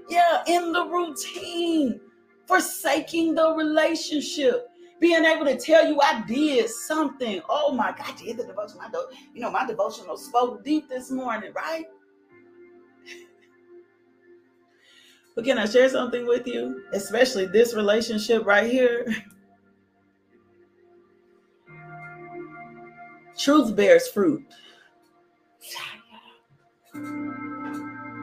Yeah, 0.09 0.43
in 0.47 0.73
the 0.73 0.85
routine, 0.87 2.01
forsaking 2.47 3.35
the 3.35 3.55
relationship 3.55 4.70
being 5.01 5.25
able 5.25 5.47
to 5.47 5.57
tell 5.57 5.89
you 5.89 5.99
I 6.01 6.23
did 6.27 6.69
something. 6.69 7.41
Oh 7.49 7.73
my 7.73 7.93
God, 7.97 8.07
I 8.07 8.13
did 8.17 8.37
the 8.37 8.45
devotion. 8.45 8.79
My 8.79 8.91
do- 8.91 9.07
you 9.35 9.41
know, 9.41 9.51
my 9.51 9.67
devotional 9.67 10.17
spoke 10.17 10.63
deep 10.63 10.89
this 10.89 11.11
morning, 11.11 11.53
right? 11.55 11.87
but 15.35 15.45
can 15.45 15.59
I 15.59 15.65
share 15.65 15.89
something 15.89 16.27
with 16.27 16.47
you? 16.47 16.85
Especially 16.93 17.47
this 17.47 17.75
relationship 17.75 18.45
right 18.45 18.71
here. 18.71 19.07
Truth 23.39 23.75
bears 23.75 24.07
fruit. 24.09 24.45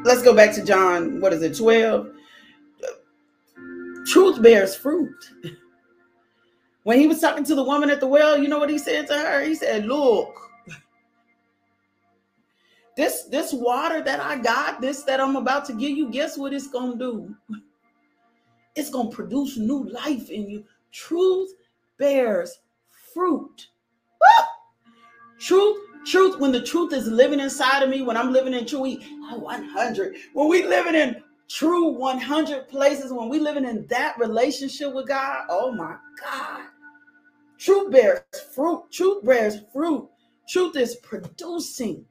Let's 0.04 0.22
go 0.22 0.36
back 0.36 0.54
to 0.56 0.64
John, 0.64 1.20
what 1.20 1.34
is 1.34 1.42
it, 1.42 1.58
12? 1.58 2.12
Truth 4.06 4.42
bears 4.44 4.76
fruit. 4.76 5.16
When 6.88 7.02
he 7.02 7.08
was 7.08 7.20
talking 7.20 7.44
to 7.44 7.54
the 7.54 7.66
woman 7.66 7.90
at 7.90 8.00
the 8.00 8.08
well, 8.08 8.38
you 8.38 8.48
know 8.48 8.60
what 8.60 8.70
he 8.70 8.78
said 8.78 9.08
to 9.08 9.14
her? 9.14 9.44
He 9.44 9.56
said, 9.56 9.86
Look, 9.86 10.40
this 12.96 13.24
this 13.24 13.52
water 13.52 14.02
that 14.02 14.22
I 14.22 14.38
got, 14.38 14.80
this 14.80 15.04
that 15.04 15.20
I'm 15.20 15.36
about 15.36 15.66
to 15.66 15.74
give 15.74 15.98
you, 15.98 16.10
guess 16.10 16.38
what 16.38 16.54
it's 16.54 16.70
gonna 16.70 16.96
do? 16.96 17.36
It's 18.78 18.90
gonna 18.90 19.10
produce 19.10 19.58
new 19.58 19.84
life 19.90 20.30
in 20.30 20.50
you. 20.50 20.64
Truth 20.94 21.56
bears 21.98 22.58
fruit. 23.14 23.68
Woo! 24.22 24.46
Truth, 25.40 25.78
truth, 26.06 26.40
when 26.40 26.54
the 26.54 26.64
truth 26.64 26.94
is 26.94 27.08
living 27.08 27.42
inside 27.42 27.84
of 27.84 27.90
me, 27.90 28.02
when 28.02 28.16
I'm 28.16 28.32
living 28.32 28.54
in 28.54 28.66
true 28.66 28.98
100, 29.30 30.16
when 30.32 30.48
we 30.48 30.66
living 30.66 30.96
in 30.96 31.22
true 31.50 31.90
100 31.90 32.70
places, 32.70 33.12
when 33.12 33.28
we 33.28 33.40
living 33.40 33.66
in 33.66 33.86
that 33.88 34.18
relationship 34.18 34.94
with 34.94 35.10
God, 35.10 35.48
oh 35.50 35.74
my 35.74 35.98
God. 36.24 36.62
Truth 37.58 37.92
bears 37.92 38.22
fruit. 38.54 38.84
Truth 38.92 39.26
bears 39.26 39.58
fruit. 39.74 40.08
Truth 40.50 40.78
is 40.78 40.96
producing. 40.98 42.06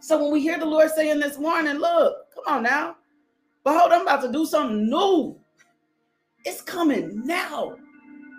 So 0.00 0.22
when 0.22 0.32
we 0.32 0.40
hear 0.40 0.58
the 0.58 0.66
Lord 0.66 0.90
saying 0.90 1.20
this 1.20 1.38
morning, 1.38 1.76
look, 1.76 2.16
come 2.34 2.44
on 2.46 2.62
now. 2.62 2.96
Behold, 3.64 3.92
I'm 3.92 4.02
about 4.02 4.22
to 4.22 4.30
do 4.30 4.46
something 4.46 4.88
new. 4.88 5.36
It's 6.44 6.60
coming 6.60 7.22
now. 7.24 7.76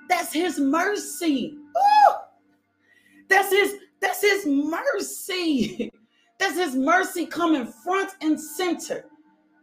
That's 0.08 0.32
his 0.32 0.60
mercy. 0.60 1.58
Ooh! 1.58 2.14
That's 3.28 3.52
his, 3.52 3.76
that's 4.00 4.22
his 4.22 4.46
mercy. 4.46 5.92
That's 6.40 6.56
his 6.56 6.76
mercy 6.76 7.26
coming 7.26 7.66
front 7.66 8.12
and 8.22 8.40
center. 8.40 9.06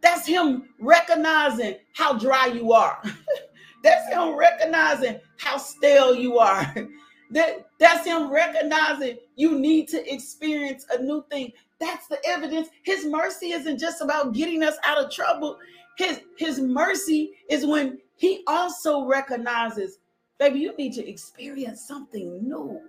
That's 0.01 0.27
him 0.27 0.67
recognizing 0.77 1.77
how 1.93 2.17
dry 2.17 2.47
you 2.47 2.73
are. 2.73 3.01
That's 3.85 4.11
him 4.11 4.35
recognizing 4.35 5.19
how 5.37 5.57
stale 5.57 6.15
you 6.15 6.39
are. 6.39 6.75
That, 7.31 7.65
that's 7.79 8.05
him 8.05 8.31
recognizing 8.31 9.17
you 9.35 9.57
need 9.57 9.87
to 9.89 10.13
experience 10.13 10.85
a 10.91 11.01
new 11.01 11.25
thing. 11.31 11.53
That's 11.79 12.07
the 12.07 12.19
evidence. 12.23 12.69
His 12.83 13.03
mercy 13.03 13.47
isn't 13.47 13.79
just 13.79 13.99
about 13.99 14.33
getting 14.33 14.61
us 14.61 14.75
out 14.85 15.03
of 15.03 15.09
trouble. 15.11 15.57
His 15.97 16.21
his 16.37 16.59
mercy 16.59 17.31
is 17.49 17.65
when 17.65 17.97
he 18.15 18.43
also 18.45 19.05
recognizes, 19.05 19.97
baby, 20.37 20.59
you 20.59 20.77
need 20.77 20.93
to 20.93 21.09
experience 21.09 21.87
something 21.87 22.47
new. 22.47 22.79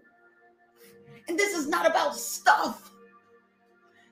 And 1.28 1.38
this 1.38 1.56
is 1.56 1.66
not 1.66 1.86
about 1.86 2.14
stuff. 2.14 2.92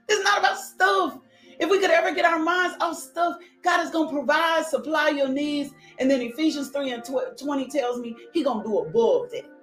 It's 0.08 0.24
not 0.24 0.38
about 0.38 0.58
stuff. 0.58 1.18
If 1.58 1.70
we 1.70 1.78
could 1.78 1.90
ever 1.90 2.14
get 2.14 2.24
our 2.24 2.38
minds 2.38 2.76
off 2.80 2.98
stuff, 2.98 3.36
God 3.62 3.84
is 3.84 3.90
going 3.90 4.08
to 4.08 4.14
provide, 4.14 4.66
supply 4.66 5.10
your 5.10 5.28
needs. 5.28 5.72
And 5.98 6.10
then 6.10 6.20
Ephesians 6.20 6.70
3 6.70 6.92
and 6.92 7.04
20 7.04 7.68
tells 7.68 8.00
me 8.00 8.16
He 8.32 8.42
going 8.42 8.62
to 8.62 8.68
do 8.68 8.78
above 8.78 9.30
that. 9.30 9.54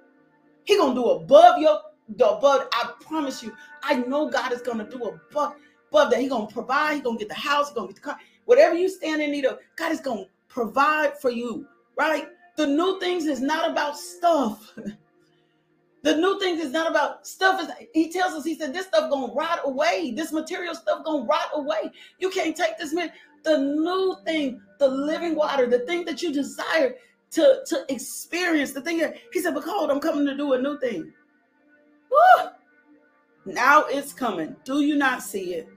He 0.64 0.76
gonna 0.76 0.94
do 0.94 1.04
above 1.10 1.58
your 1.58 1.80
the 2.08 2.28
above. 2.28 2.68
I 2.72 2.92
promise 3.00 3.42
you. 3.42 3.54
I 3.82 3.94
know 3.94 4.30
God 4.30 4.52
is 4.52 4.62
gonna 4.62 4.88
do 4.88 5.02
above 5.04 5.54
above 5.90 6.10
that. 6.10 6.20
He 6.20 6.28
gonna 6.28 6.46
provide. 6.46 6.96
He 6.96 7.00
gonna 7.00 7.18
get 7.18 7.28
the 7.28 7.34
house. 7.34 7.70
He 7.70 7.74
gonna 7.74 7.88
get 7.88 7.96
the 7.96 8.02
car. 8.02 8.18
Whatever 8.44 8.76
you 8.76 8.88
stand 8.88 9.22
in 9.22 9.30
need 9.30 9.44
of, 9.44 9.58
God 9.76 9.92
is 9.92 10.00
gonna 10.00 10.26
provide 10.48 11.18
for 11.18 11.30
you. 11.30 11.66
Right? 11.96 12.28
The 12.56 12.66
new 12.66 13.00
things 13.00 13.26
is 13.26 13.40
not 13.40 13.70
about 13.70 13.96
stuff. 13.98 14.72
The 16.02 16.16
new 16.16 16.38
things 16.40 16.60
is 16.60 16.72
not 16.72 16.90
about 16.90 17.26
stuff. 17.26 17.60
Is 17.62 17.68
he 17.94 18.10
tells 18.10 18.32
us? 18.32 18.44
He 18.44 18.56
said 18.56 18.74
this 18.74 18.86
stuff 18.86 19.08
gonna 19.10 19.32
rot 19.32 19.60
away. 19.64 20.12
This 20.16 20.32
material 20.32 20.74
stuff 20.74 21.04
gonna 21.04 21.24
rot 21.24 21.50
away. 21.54 21.92
You 22.18 22.28
can't 22.30 22.56
take 22.56 22.76
this 22.76 22.92
man. 22.92 23.12
The 23.44 23.58
new 23.58 24.16
thing, 24.24 24.60
the 24.78 24.88
living 24.88 25.36
water, 25.36 25.66
the 25.66 25.80
thing 25.80 26.04
that 26.06 26.20
you 26.20 26.32
desire 26.32 26.96
to 27.32 27.62
to 27.66 27.84
experience, 27.88 28.72
the 28.72 28.80
thing 28.80 28.98
that 28.98 29.16
he 29.32 29.40
said, 29.40 29.54
"Behold, 29.54 29.90
I'm 29.90 30.00
coming 30.00 30.26
to 30.26 30.36
do 30.36 30.54
a 30.54 30.60
new 30.60 30.78
thing." 30.80 31.12
Woo! 32.10 32.48
Now 33.44 33.84
it's 33.84 34.12
coming. 34.12 34.56
Do 34.64 34.80
you 34.80 34.96
not 34.96 35.22
see 35.22 35.54
it? 35.54 35.68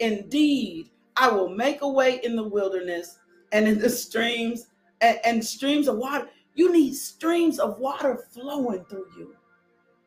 Indeed, 0.00 0.90
I 1.16 1.30
will 1.30 1.50
make 1.50 1.82
a 1.82 1.88
way 1.88 2.20
in 2.24 2.34
the 2.34 2.42
wilderness 2.42 3.18
and 3.52 3.68
in 3.68 3.78
the 3.78 3.90
streams 3.90 4.68
and, 5.02 5.18
and 5.24 5.44
streams 5.44 5.86
of 5.86 5.96
water. 5.96 6.28
You 6.54 6.72
need 6.72 6.94
streams 6.94 7.58
of 7.58 7.78
water 7.78 8.26
flowing 8.32 8.84
through 8.86 9.06
you. 9.16 9.36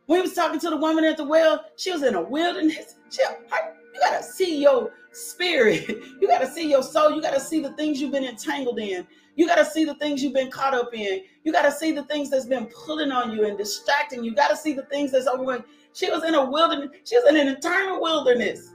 He 0.08 0.22
was 0.22 0.34
talking 0.34 0.60
to 0.60 0.70
the 0.70 0.78
woman 0.78 1.06
at 1.06 1.18
the 1.18 1.24
well, 1.24 1.66
she 1.78 1.92
was 1.92 2.04
in 2.04 2.16
a 2.16 2.22
wilderness. 2.22 2.96
She, 3.10 3.24
her, 3.24 3.76
you 3.94 4.00
gotta 4.00 4.24
see 4.24 4.62
your 4.62 4.92
spirit. 5.12 5.90
You 6.24 6.30
gotta 6.30 6.48
see 6.48 6.70
your 6.70 6.84
soul. 6.84 7.12
You 7.12 7.22
gotta 7.22 7.40
see 7.40 7.60
the 7.60 7.74
things 7.74 8.00
you've 8.00 8.14
been 8.14 8.24
entangled 8.24 8.80
in. 8.80 9.06
You 9.36 9.46
gotta 9.46 9.66
see 9.66 9.84
the 9.84 9.96
things 9.96 10.24
you've 10.24 10.34
been 10.34 10.50
caught 10.50 10.74
up 10.74 10.94
in. 10.94 11.24
You 11.44 11.52
gotta 11.52 11.72
see 11.72 11.92
the 11.92 12.04
things 12.04 12.30
that's 12.30 12.46
been 12.46 12.68
pulling 12.68 13.12
on 13.12 13.32
you 13.32 13.46
and 13.46 13.58
distracting 13.58 14.24
you. 14.24 14.32
You 14.32 14.36
gotta 14.36 14.56
see 14.56 14.74
the 14.74 14.84
things 14.84 15.12
that's 15.12 15.28
overwhelming. 15.28 15.66
She 15.94 16.10
was 16.10 16.24
in 16.24 16.34
a 16.34 16.50
wilderness. 16.50 16.92
She 17.04 17.18
was 17.18 17.26
in 17.28 17.36
an 17.36 17.50
eternal 17.50 18.02
wilderness. 18.02 18.72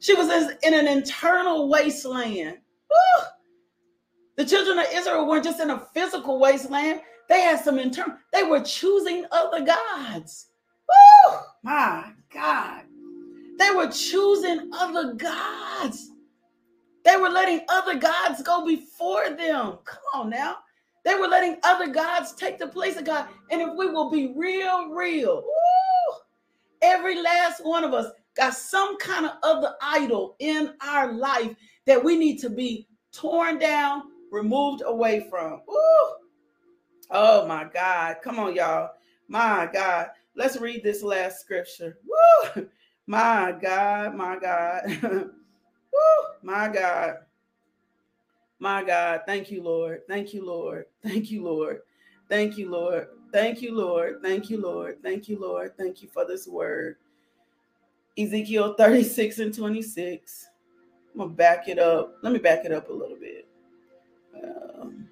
She 0.00 0.14
was 0.14 0.28
in 0.62 0.74
an 0.74 0.86
internal 0.86 1.68
wasteland. 1.68 2.58
Woo! 2.90 3.24
The 4.36 4.44
children 4.44 4.78
of 4.78 4.86
Israel 4.92 5.26
weren't 5.26 5.44
just 5.44 5.60
in 5.60 5.70
a 5.70 5.80
physical 5.94 6.38
wasteland. 6.38 7.00
They 7.28 7.42
had 7.42 7.60
some 7.60 7.78
internal, 7.78 8.16
they 8.32 8.42
were 8.42 8.60
choosing 8.60 9.26
other 9.30 9.64
gods. 9.64 10.46
Woo! 10.88 11.38
My 11.62 12.12
God. 12.32 12.84
They 13.58 13.70
were 13.70 13.90
choosing 13.90 14.70
other 14.72 15.14
gods. 15.14 16.10
They 17.04 17.16
were 17.16 17.28
letting 17.28 17.60
other 17.68 17.98
gods 17.98 18.42
go 18.42 18.64
before 18.66 19.30
them. 19.30 19.78
Come 19.84 20.02
on 20.14 20.30
now. 20.30 20.58
They 21.04 21.14
were 21.14 21.26
letting 21.26 21.56
other 21.64 21.88
gods 21.88 22.34
take 22.34 22.58
the 22.58 22.66
place 22.66 22.96
of 22.96 23.04
God. 23.04 23.28
And 23.50 23.62
if 23.62 23.70
we 23.76 23.88
will 23.88 24.10
be 24.10 24.32
real, 24.36 24.88
real, 24.88 25.42
woo, 25.42 26.16
every 26.82 27.20
last 27.20 27.64
one 27.64 27.84
of 27.84 27.94
us 27.94 28.12
got 28.36 28.54
some 28.54 28.98
kind 28.98 29.26
of 29.26 29.32
other 29.42 29.74
idol 29.82 30.36
in 30.38 30.74
our 30.82 31.12
life 31.12 31.54
that 31.86 32.02
we 32.02 32.16
need 32.16 32.38
to 32.38 32.50
be 32.50 32.86
torn 33.12 33.58
down, 33.58 34.02
removed 34.30 34.82
away 34.84 35.26
from. 35.28 35.62
Woo. 35.66 36.27
Oh 37.10 37.46
my 37.46 37.64
God. 37.64 38.16
Come 38.22 38.38
on, 38.38 38.54
y'all. 38.54 38.90
My 39.28 39.68
God. 39.72 40.08
Let's 40.34 40.60
read 40.60 40.82
this 40.82 41.02
last 41.02 41.40
scripture. 41.40 41.98
Woo! 42.06 42.68
My 43.06 43.52
God, 43.60 44.14
my 44.14 44.38
God. 44.38 44.82
Woo! 45.02 45.30
My 46.42 46.68
God. 46.68 47.16
My 48.58 48.84
God. 48.84 49.22
Thank 49.26 49.50
you, 49.50 49.62
Lord. 49.62 50.02
Thank 50.06 50.34
you, 50.34 50.44
Lord. 50.44 50.86
Thank 51.02 51.30
you, 51.30 51.42
Lord. 51.42 51.80
Thank 52.28 52.58
you, 52.58 52.70
Lord. 52.70 53.08
Thank 53.32 53.62
you, 53.62 53.74
Lord. 53.74 54.20
Thank 54.22 54.50
you, 54.50 54.60
Lord. 54.60 55.02
Thank 55.02 55.28
you, 55.28 55.38
Lord. 55.40 55.76
Thank 55.76 56.02
you 56.02 56.08
for 56.08 56.26
this 56.26 56.46
word. 56.46 56.96
Ezekiel 58.18 58.74
36 58.74 59.38
and 59.38 59.54
26. 59.54 60.48
I'm 61.12 61.18
going 61.18 61.30
to 61.30 61.36
back 61.36 61.68
it 61.68 61.78
up. 61.78 62.16
Let 62.22 62.32
me 62.32 62.38
back 62.38 62.64
it 62.64 62.72
up 62.72 62.90
a 62.90 62.92
little 62.92 63.16
bit. 63.16 63.48
Um, 64.42 65.07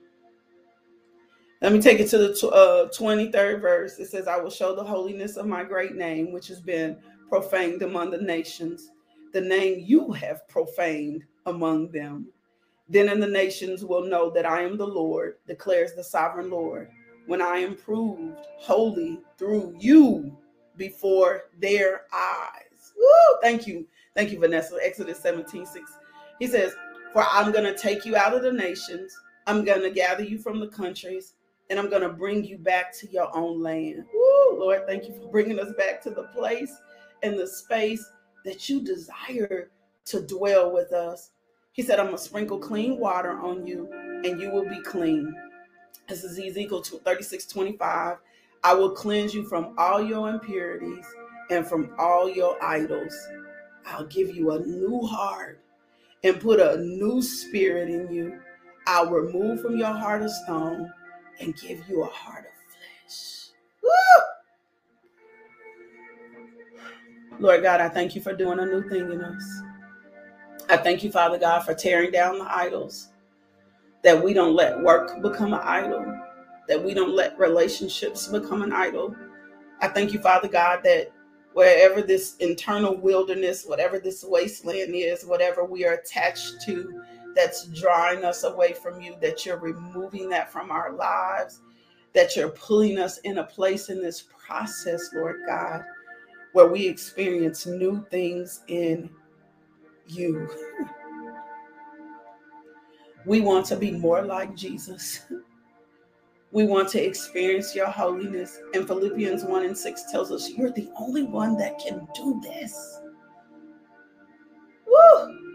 let 1.67 1.73
me 1.73 1.81
take 1.81 1.99
it 1.99 2.09
to 2.09 2.19
the 2.19 2.49
uh, 2.51 2.89
23rd 2.91 3.61
verse. 3.61 3.99
It 3.99 4.07
says, 4.07 4.29
I 4.29 4.37
will 4.37 4.51
show 4.51 4.73
the 4.73 4.85
holiness 4.85 5.37
of 5.37 5.49
my 5.49 5.65
great 5.65 5.97
name, 5.97 6.31
which 6.31 6.47
has 6.47 6.61
been 6.61 6.97
profaned 7.29 7.83
among 7.83 8.13
the 8.13 8.23
nations, 8.23 8.93
the 9.33 9.41
name 9.41 9.83
you 9.85 10.13
have 10.13 10.47
profaned 10.47 11.25
among 11.47 11.91
them. 11.91 12.29
Then 12.89 13.09
in 13.09 13.19
the 13.19 13.27
nations 13.27 13.85
will 13.85 14.05
know 14.05 14.31
that 14.31 14.47
I 14.47 14.63
am 14.63 14.77
the 14.77 14.87
Lord, 14.87 15.39
declares 15.49 15.93
the 15.93 16.05
sovereign 16.05 16.51
Lord, 16.51 16.89
when 17.27 17.43
I 17.43 17.57
am 17.57 17.75
proved 17.75 18.47
holy 18.61 19.19
through 19.37 19.75
you 19.77 20.39
before 20.77 21.47
their 21.59 22.03
eyes. 22.13 22.93
Woo! 22.97 23.39
Thank 23.43 23.67
you. 23.67 23.89
Thank 24.15 24.31
you, 24.31 24.39
Vanessa. 24.39 24.79
Exodus 24.81 25.19
17, 25.19 25.67
6. 25.67 25.93
He 26.39 26.47
says, 26.47 26.77
For 27.13 27.27
I'm 27.29 27.51
going 27.51 27.65
to 27.65 27.77
take 27.77 28.05
you 28.05 28.15
out 28.15 28.35
of 28.35 28.43
the 28.43 28.53
nations, 28.53 29.19
I'm 29.49 29.65
going 29.65 29.83
to 29.83 29.91
gather 29.91 30.23
you 30.23 30.39
from 30.39 30.61
the 30.61 30.69
countries 30.69 31.33
and 31.69 31.79
I'm 31.79 31.91
going 31.91 32.03
to 32.03 32.09
bring 32.09 32.45
you 32.45 32.59
back 32.59 32.97
to 32.99 33.11
your 33.11 33.35
own 33.37 33.63
land. 33.63 34.05
Woo, 34.13 34.59
Lord, 34.59 34.87
thank 34.87 35.09
you 35.09 35.15
for 35.15 35.29
bringing 35.31 35.59
us 35.59 35.73
back 35.77 36.03
to 36.03 36.11
the 36.11 36.25
place 36.35 36.73
and 37.23 37.39
the 37.39 37.47
space 37.47 38.05
that 38.45 38.69
you 38.69 38.83
desire 38.83 39.71
to 40.07 40.23
dwell 40.23 40.73
with 40.73 40.93
us. 40.93 41.31
He 41.73 41.83
said, 41.83 41.99
I'm 41.99 42.07
going 42.07 42.17
to 42.17 42.23
sprinkle 42.23 42.59
clean 42.59 42.99
water 42.99 43.33
on 43.33 43.67
you 43.67 43.91
and 44.25 44.41
you 44.41 44.51
will 44.51 44.69
be 44.69 44.81
clean. 44.83 45.35
This 46.09 46.23
is 46.23 46.39
Ezekiel 46.39 46.83
36 46.83 47.47
25. 47.47 48.19
I 48.63 48.75
will 48.75 48.91
cleanse 48.91 49.35
you 49.35 49.45
from 49.45 49.75
all 49.77 50.03
your 50.03 50.31
impurities 50.31 51.05
and 51.51 51.67
from 51.67 51.95
all 51.99 52.31
your 52.31 52.63
idols. 52.63 53.15
I'll 53.85 54.07
give 54.07 54.35
you 54.35 54.53
a 54.53 54.61
new 54.61 55.01
heart 55.03 55.61
and 56.25 56.41
put 56.41 56.61
a 56.61 56.79
new 56.79 57.23
spirit 57.23 57.91
in 57.91 58.13
you. 58.13 58.41
I'll 58.87 59.11
remove 59.11 59.61
from 59.61 59.77
your 59.77 59.93
heart 59.93 60.23
of 60.23 60.31
stone 60.31 60.93
and 61.41 61.55
give 61.57 61.89
you 61.89 62.03
a 62.03 62.07
heart 62.07 62.45
of 62.47 62.53
flesh. 62.73 63.51
Woo! 63.83 63.91
Lord 67.39 67.63
God, 67.63 67.81
I 67.81 67.89
thank 67.89 68.15
you 68.15 68.23
for 68.23 68.33
doing 68.35 68.59
a 68.59 68.67
new 68.67 68.89
thing 68.89 69.11
in 69.13 69.23
us. 69.23 69.63
I 70.69 70.77
thank 70.77 71.05
you, 71.05 71.11
Father 71.13 71.39
God, 71.39 71.61
for 71.61 71.75
tearing 71.75 72.11
down 72.11 72.39
the 72.39 72.57
idols, 72.57 73.11
that 74.03 74.23
we 74.23 74.33
don't 74.33 74.55
let 74.55 74.81
work 74.81 75.23
become 75.23 75.53
an 75.53 75.61
idol, 75.63 76.05
that 76.69 76.83
we 76.83 76.95
don't 76.95 77.15
let 77.15 77.39
relationships 77.39 78.27
become 78.27 78.63
an 78.63 78.73
idol. 78.73 79.15
I 79.81 79.89
thank 79.89 80.13
you, 80.13 80.21
Father 80.21 80.49
God, 80.49 80.81
that 80.85 81.13
wherever 81.53 82.03
this 82.03 82.37
internal 82.37 82.97
wilderness, 82.97 83.65
whatever 83.67 83.99
this 83.99 84.25
wasteland 84.27 84.95
is, 84.95 85.25
whatever 85.25 85.65
we 85.65 85.85
are 85.87 85.95
attached 85.95 86.61
to, 86.63 87.03
that's 87.37 87.67
drawing 87.67 88.25
us 88.25 88.43
away 88.43 88.73
from 88.73 89.01
you, 89.01 89.15
that 89.21 89.47
you're 89.47 89.59
removing 89.59 90.29
that 90.31 90.51
from 90.51 90.73
our 90.73 90.93
lives, 90.93 91.61
that 92.15 92.35
you're 92.35 92.49
pulling 92.49 92.99
us 92.99 93.19
in 93.19 93.39
a 93.39 93.45
place 93.45 93.91
in 93.91 94.03
this 94.03 94.25
process, 94.45 95.11
Lord 95.15 95.43
God, 95.47 95.85
where 96.55 96.67
we 96.67 96.89
experience 96.89 97.67
new 97.67 98.05
things 98.11 98.63
in 98.69 99.11
you. 100.09 100.49
we 103.27 103.43
want 103.43 103.67
to 103.67 103.77
be 103.77 103.93
more 103.93 104.23
like 104.23 104.57
Jesus. 104.57 105.27
We 106.53 106.65
want 106.65 106.89
to 106.91 107.05
experience 107.05 107.75
your 107.75 107.89
holiness. 107.89 108.61
And 108.73 108.87
Philippians 108.87 109.45
1 109.45 109.67
and 109.67 109.77
6 109.77 110.05
tells 110.11 110.33
us 110.33 110.49
you're 110.49 110.71
the 110.71 110.89
only 110.97 111.25
one 111.25 111.59
that 111.59 111.79
can 111.79 112.09
do 112.15 112.41
this. 112.41 113.01
Woo! 114.87 115.46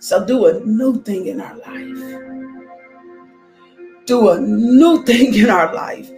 So 0.00 0.24
do 0.24 0.46
a 0.46 0.60
new 0.60 1.02
thing 1.02 1.26
in 1.26 1.42
our 1.42 1.56
life. 1.56 2.20
Do 4.06 4.30
a 4.30 4.40
new 4.40 5.04
thing 5.04 5.34
in 5.34 5.50
our 5.50 5.74
life. 5.74 6.10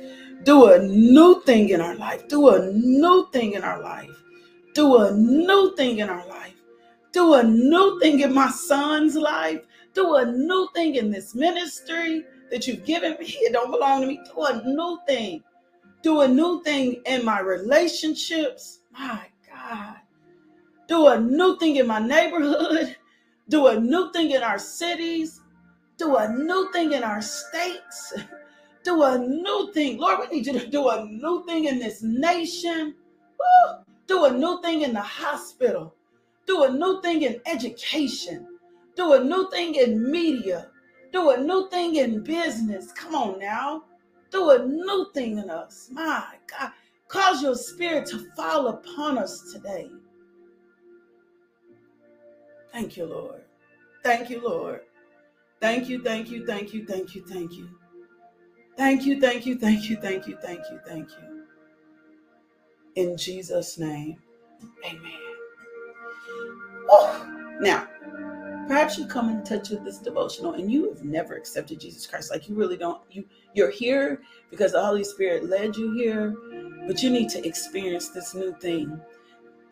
Do 0.45 0.69
a 0.69 0.79
new 0.79 1.43
thing 1.43 1.71
in 1.71 1.81
our 1.81 1.97
life. 1.97 2.29
Do 2.29 2.51
a 2.51 2.71
new 2.71 3.29
thing 3.33 3.55
in 3.55 3.65
our 3.65 3.83
life. 3.83 4.11
Do 4.73 4.99
a 4.99 5.11
new 5.11 5.75
thing 5.75 5.99
in 5.99 6.09
our 6.09 6.27
life. 6.29 6.55
Do 7.11 7.35
a 7.35 7.43
new 7.43 7.99
thing 7.99 8.21
in 8.21 8.33
my 8.33 8.51
son's 8.51 9.17
life. 9.17 9.63
Do 9.95 10.15
a 10.15 10.27
new 10.27 10.69
thing 10.75 10.95
in 10.95 11.11
this 11.11 11.35
ministry 11.35 12.25
that 12.53 12.69
you've 12.69 12.85
given 12.85 13.17
me. 13.19 13.27
It 13.27 13.53
don't 13.53 13.73
belong 13.73 14.03
to 14.03 14.07
me. 14.07 14.21
Do 14.33 14.45
a 14.45 14.63
new 14.65 15.01
thing. 15.09 15.43
Do 16.03 16.21
a 16.21 16.29
new 16.29 16.63
thing 16.63 17.03
in 17.05 17.25
my 17.25 17.41
relationships. 17.41 18.83
My 18.93 19.27
God. 19.51 19.97
Do 20.87 21.09
a 21.09 21.21
new 21.21 21.59
thing 21.59 21.77
in 21.77 21.89
my 21.89 21.99
neighborhood 21.99 22.97
do 23.49 23.67
a 23.67 23.79
new 23.79 24.13
thing 24.13 24.31
in 24.31 24.43
our 24.43 24.59
cities, 24.59 25.41
do 25.97 26.17
a 26.17 26.29
new 26.33 26.71
thing 26.73 26.93
in 26.93 27.03
our 27.03 27.23
states, 27.23 28.15
do 28.85 29.03
a 29.03 29.19
new 29.19 29.73
thing. 29.73 29.99
Lord, 29.99 30.21
we 30.21 30.37
need 30.37 30.47
you 30.47 30.59
to 30.59 30.67
do 30.67 30.89
a 30.89 31.05
new 31.07 31.45
thing 31.47 31.67
in 31.67 31.79
this 31.79 32.03
nation. 32.03 32.95
Woo! 33.39 33.85
Do 34.07 34.25
a 34.25 34.33
new 34.33 34.61
thing 34.63 34.83
in 34.83 34.93
the 34.95 35.01
hospital. 35.01 35.95
Do 36.47 36.65
a 36.65 36.71
new 36.73 37.01
thing 37.03 37.23
in 37.23 37.41
education. 37.47 38.47
Do 38.97 39.15
a 39.15 39.25
new 39.25 39.51
thing 39.51 39.77
in 39.77 40.11
media. 40.11 40.69
Do 41.13 41.31
a 41.31 41.39
new 41.39 41.69
thing 41.71 41.97
in 41.97 42.23
business. 42.23 42.93
Come 42.93 43.15
on 43.15 43.39
now. 43.39 43.85
Do 44.31 44.51
a 44.51 44.67
new 44.67 45.07
thing 45.15 45.39
in 45.39 45.51
us. 45.51 45.89
My 45.93 46.25
God. 46.51 46.73
Cause 47.09 47.43
your 47.43 47.55
spirit 47.55 48.07
to 48.07 48.19
fall 48.35 48.69
upon 48.69 49.19
us 49.19 49.53
today. 49.53 49.91
Thank 52.73 52.97
you, 52.97 53.05
Lord. 53.05 53.43
Thank 54.03 54.31
you, 54.31 54.43
Lord. 54.43 54.81
Thank 55.61 55.89
you, 55.89 56.03
thank 56.03 56.31
you, 56.31 56.45
thank 56.45 56.75
you, 56.75 56.85
thank 56.85 57.15
you, 57.15 57.25
thank 57.25 57.53
you. 57.53 57.69
Thank 58.77 59.05
you, 59.05 59.21
thank 59.21 59.47
you, 59.47 59.57
thank 59.57 59.89
you, 59.89 59.97
thank 59.97 60.27
you, 60.27 60.37
thank 60.43 60.61
you, 60.71 60.81
thank 60.87 61.09
you. 61.11 61.45
In 62.97 63.17
Jesus' 63.17 63.79
name, 63.79 64.17
amen. 64.85 65.13
Oh, 66.91 67.57
now, 67.61 67.87
perhaps 68.67 68.99
you 68.99 69.07
come 69.07 69.29
in 69.29 69.45
touch 69.45 69.71
with 69.71 69.85
this 69.85 69.99
devotional 69.99 70.55
and 70.55 70.71
you 70.71 70.89
have 70.89 71.05
never 71.05 71.37
accepted 71.37 71.81
Jesus 71.81 72.07
Christ. 72.07 72.31
Like 72.31 72.49
you 72.49 72.55
really 72.55 72.77
don't, 72.77 73.01
you 73.11 73.25
you're 73.55 73.71
here 73.71 74.21
because 74.51 74.73
the 74.73 74.85
Holy 74.85 75.05
Spirit 75.05 75.49
led 75.49 75.77
you 75.77 75.93
here, 75.93 76.35
but 76.87 77.03
you 77.03 77.11
need 77.11 77.29
to 77.31 77.47
experience 77.47 78.09
this 78.09 78.35
new 78.35 78.53
thing. 78.55 79.01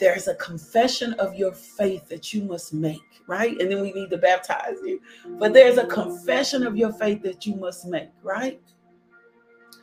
There's 0.00 0.28
a 0.28 0.34
confession 0.36 1.12
of 1.14 1.34
your 1.34 1.52
faith 1.52 2.08
that 2.08 2.32
you 2.32 2.42
must 2.42 2.72
make, 2.72 3.22
right? 3.26 3.60
And 3.60 3.70
then 3.70 3.82
we 3.82 3.92
need 3.92 4.08
to 4.10 4.16
baptize 4.16 4.76
you. 4.82 5.00
But 5.38 5.52
there's 5.52 5.76
a 5.76 5.86
confession 5.86 6.66
of 6.66 6.76
your 6.76 6.92
faith 6.94 7.22
that 7.22 7.44
you 7.46 7.54
must 7.54 7.86
make, 7.86 8.08
right? 8.22 8.60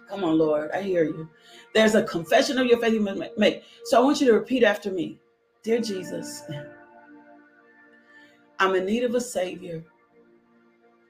Come 0.10 0.23
on, 0.23 0.38
Lord, 0.38 0.71
I 0.71 0.82
hear 0.82 1.03
you. 1.03 1.30
There's 1.75 1.93
a 1.93 2.03
confession 2.03 2.58
of 2.58 2.65
your 2.65 2.80
faith 2.80 2.93
you 2.93 3.01
must 3.01 3.38
make. 3.38 3.63
So 3.86 4.01
I 4.01 4.03
want 4.03 4.19
you 4.19 4.27
to 4.27 4.34
repeat 4.34 4.63
after 4.63 4.91
me 4.91 5.19
Dear 5.63 5.82
Jesus, 5.82 6.43
I'm 8.58 8.73
in 8.75 8.86
need 8.86 9.03
of 9.03 9.15
a 9.15 9.21
Savior. 9.21 9.84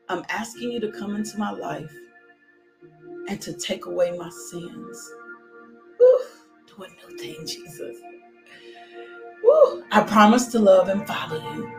I'm 0.10 0.24
asking 0.30 0.72
you 0.72 0.80
to 0.80 0.92
come 0.92 1.16
into 1.16 1.38
my 1.38 1.52
life 1.52 1.94
and 3.30 3.40
to 3.42 3.54
take 3.54 3.86
away 3.86 4.18
my 4.18 4.30
sins. 4.30 5.14
Whew, 5.98 6.26
do 6.66 6.84
a 6.84 6.88
new 6.88 7.18
thing, 7.20 7.46
Jesus. 7.46 7.98
Whew, 9.58 9.84
I 9.92 10.02
promise 10.02 10.48
to 10.48 10.60
love 10.60 10.90
and 10.90 11.08
follow 11.08 11.38
you 11.56 11.72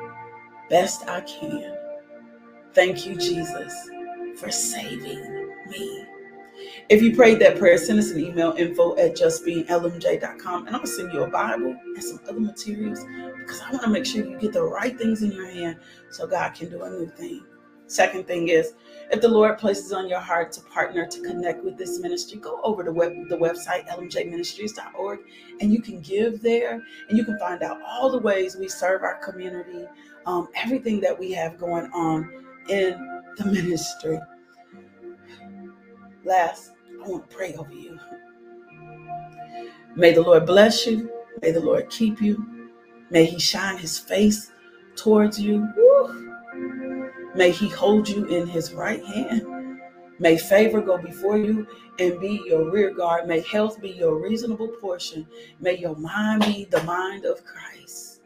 best 0.69 1.09
I 1.09 1.21
can. 1.21 1.77
Thank 2.75 3.07
you, 3.07 3.17
Jesus, 3.17 3.73
for 4.37 4.51
saving 4.51 5.55
me. 5.69 6.07
If 6.89 7.03
you 7.03 7.15
prayed 7.15 7.39
that 7.39 7.59
prayer, 7.59 7.79
send 7.79 7.99
us 7.99 8.11
an 8.11 8.21
email 8.21 8.53
info 8.59 8.97
at 8.97 9.15
justbeinglmj.com 9.17 10.67
and 10.67 10.75
I'm 10.75 10.83
going 10.83 10.83
to 10.83 10.87
send 10.87 11.13
you 11.13 11.23
a 11.23 11.29
Bible 11.29 11.77
and 11.85 12.03
some 12.03 12.21
other 12.29 12.41
materials 12.41 13.05
because 13.39 13.61
I 13.61 13.71
want 13.71 13.85
to 13.85 13.91
make 13.91 14.05
sure 14.05 14.25
you 14.25 14.39
get 14.39 14.53
the 14.53 14.65
right 14.65 14.97
things 14.99 15.23
in 15.23 15.33
your 15.33 15.49
hand 15.49 15.79
so 16.11 16.27
God 16.27 16.55
can 16.55 16.71
do 16.71 16.83
a 16.83 16.91
new 16.91 17.07
thing. 17.07 17.45
Second 17.89 18.27
thing 18.27 18.49
is, 18.49 18.75
if 19.11 19.23
the 19.23 19.29
Lord 19.29 19.57
places 19.57 19.93
on 19.93 20.09
your 20.09 20.21
heart 20.21 20.53
to 20.53 20.61
partner 20.61 21.07
to 21.07 21.21
connect 21.23 21.65
with 21.65 21.79
this 21.79 21.99
ministry, 21.99 22.39
go 22.39 22.61
over 22.63 22.85
to 22.85 22.93
web, 22.93 23.15
the 23.31 23.37
website 23.37 23.89
lmjministries.org 23.89 25.21
and 25.61 25.73
you 25.73 25.81
can 25.81 26.01
give 26.03 26.43
there 26.43 26.83
and 27.09 27.17
you 27.17 27.25
can 27.25 27.39
find 27.39 27.63
out 27.63 27.81
all 27.83 28.11
the 28.11 28.19
ways 28.19 28.57
we 28.57 28.69
serve 28.69 29.03
our 29.03 29.17
community, 29.25 29.87
um, 30.27 30.49
everything 30.55 31.01
that 31.01 31.19
we 31.19 31.33
have 31.33 31.57
going 31.57 31.91
on 31.93 32.31
in 32.69 33.23
the 33.39 33.47
ministry. 33.47 34.21
Last, 36.25 36.73
I 37.03 37.09
want 37.09 37.31
to 37.31 37.37
pray 37.37 37.55
over 37.55 37.73
you. 37.73 37.99
May 39.97 40.13
the 40.13 40.21
Lord 40.21 40.45
bless 40.45 40.87
you. 40.87 41.11
May 41.41 41.53
the 41.53 41.61
Lord 41.61 41.89
keep 41.89 42.21
you. 42.21 42.71
May 43.11 43.25
He 43.25 43.39
shine 43.39 43.79
His 43.79 43.99
face 43.99 44.53
towards 44.95 45.41
you. 45.41 45.67
Woo. 45.75 46.28
May 47.39 47.53
He 47.53 47.69
hold 47.69 48.09
you 48.09 48.25
in 48.25 48.49
His 48.49 48.73
right 48.73 49.03
hand. 49.05 49.79
May 50.19 50.37
favor 50.37 50.81
go 50.81 50.99
before 50.99 51.39
you 51.39 51.69
and 52.01 52.19
be 52.19 52.43
your 52.45 52.69
rear 52.69 52.93
guard. 52.93 53.29
May 53.29 53.43
health 53.43 53.81
be 53.81 53.91
your 53.91 54.21
reasonable 54.21 54.67
portion. 54.81 55.25
May 55.61 55.79
your 55.79 55.95
mind 55.95 56.45
be 56.45 56.65
the 56.65 56.83
mind 56.83 57.25
of 57.25 57.45
Christ. 57.45 58.23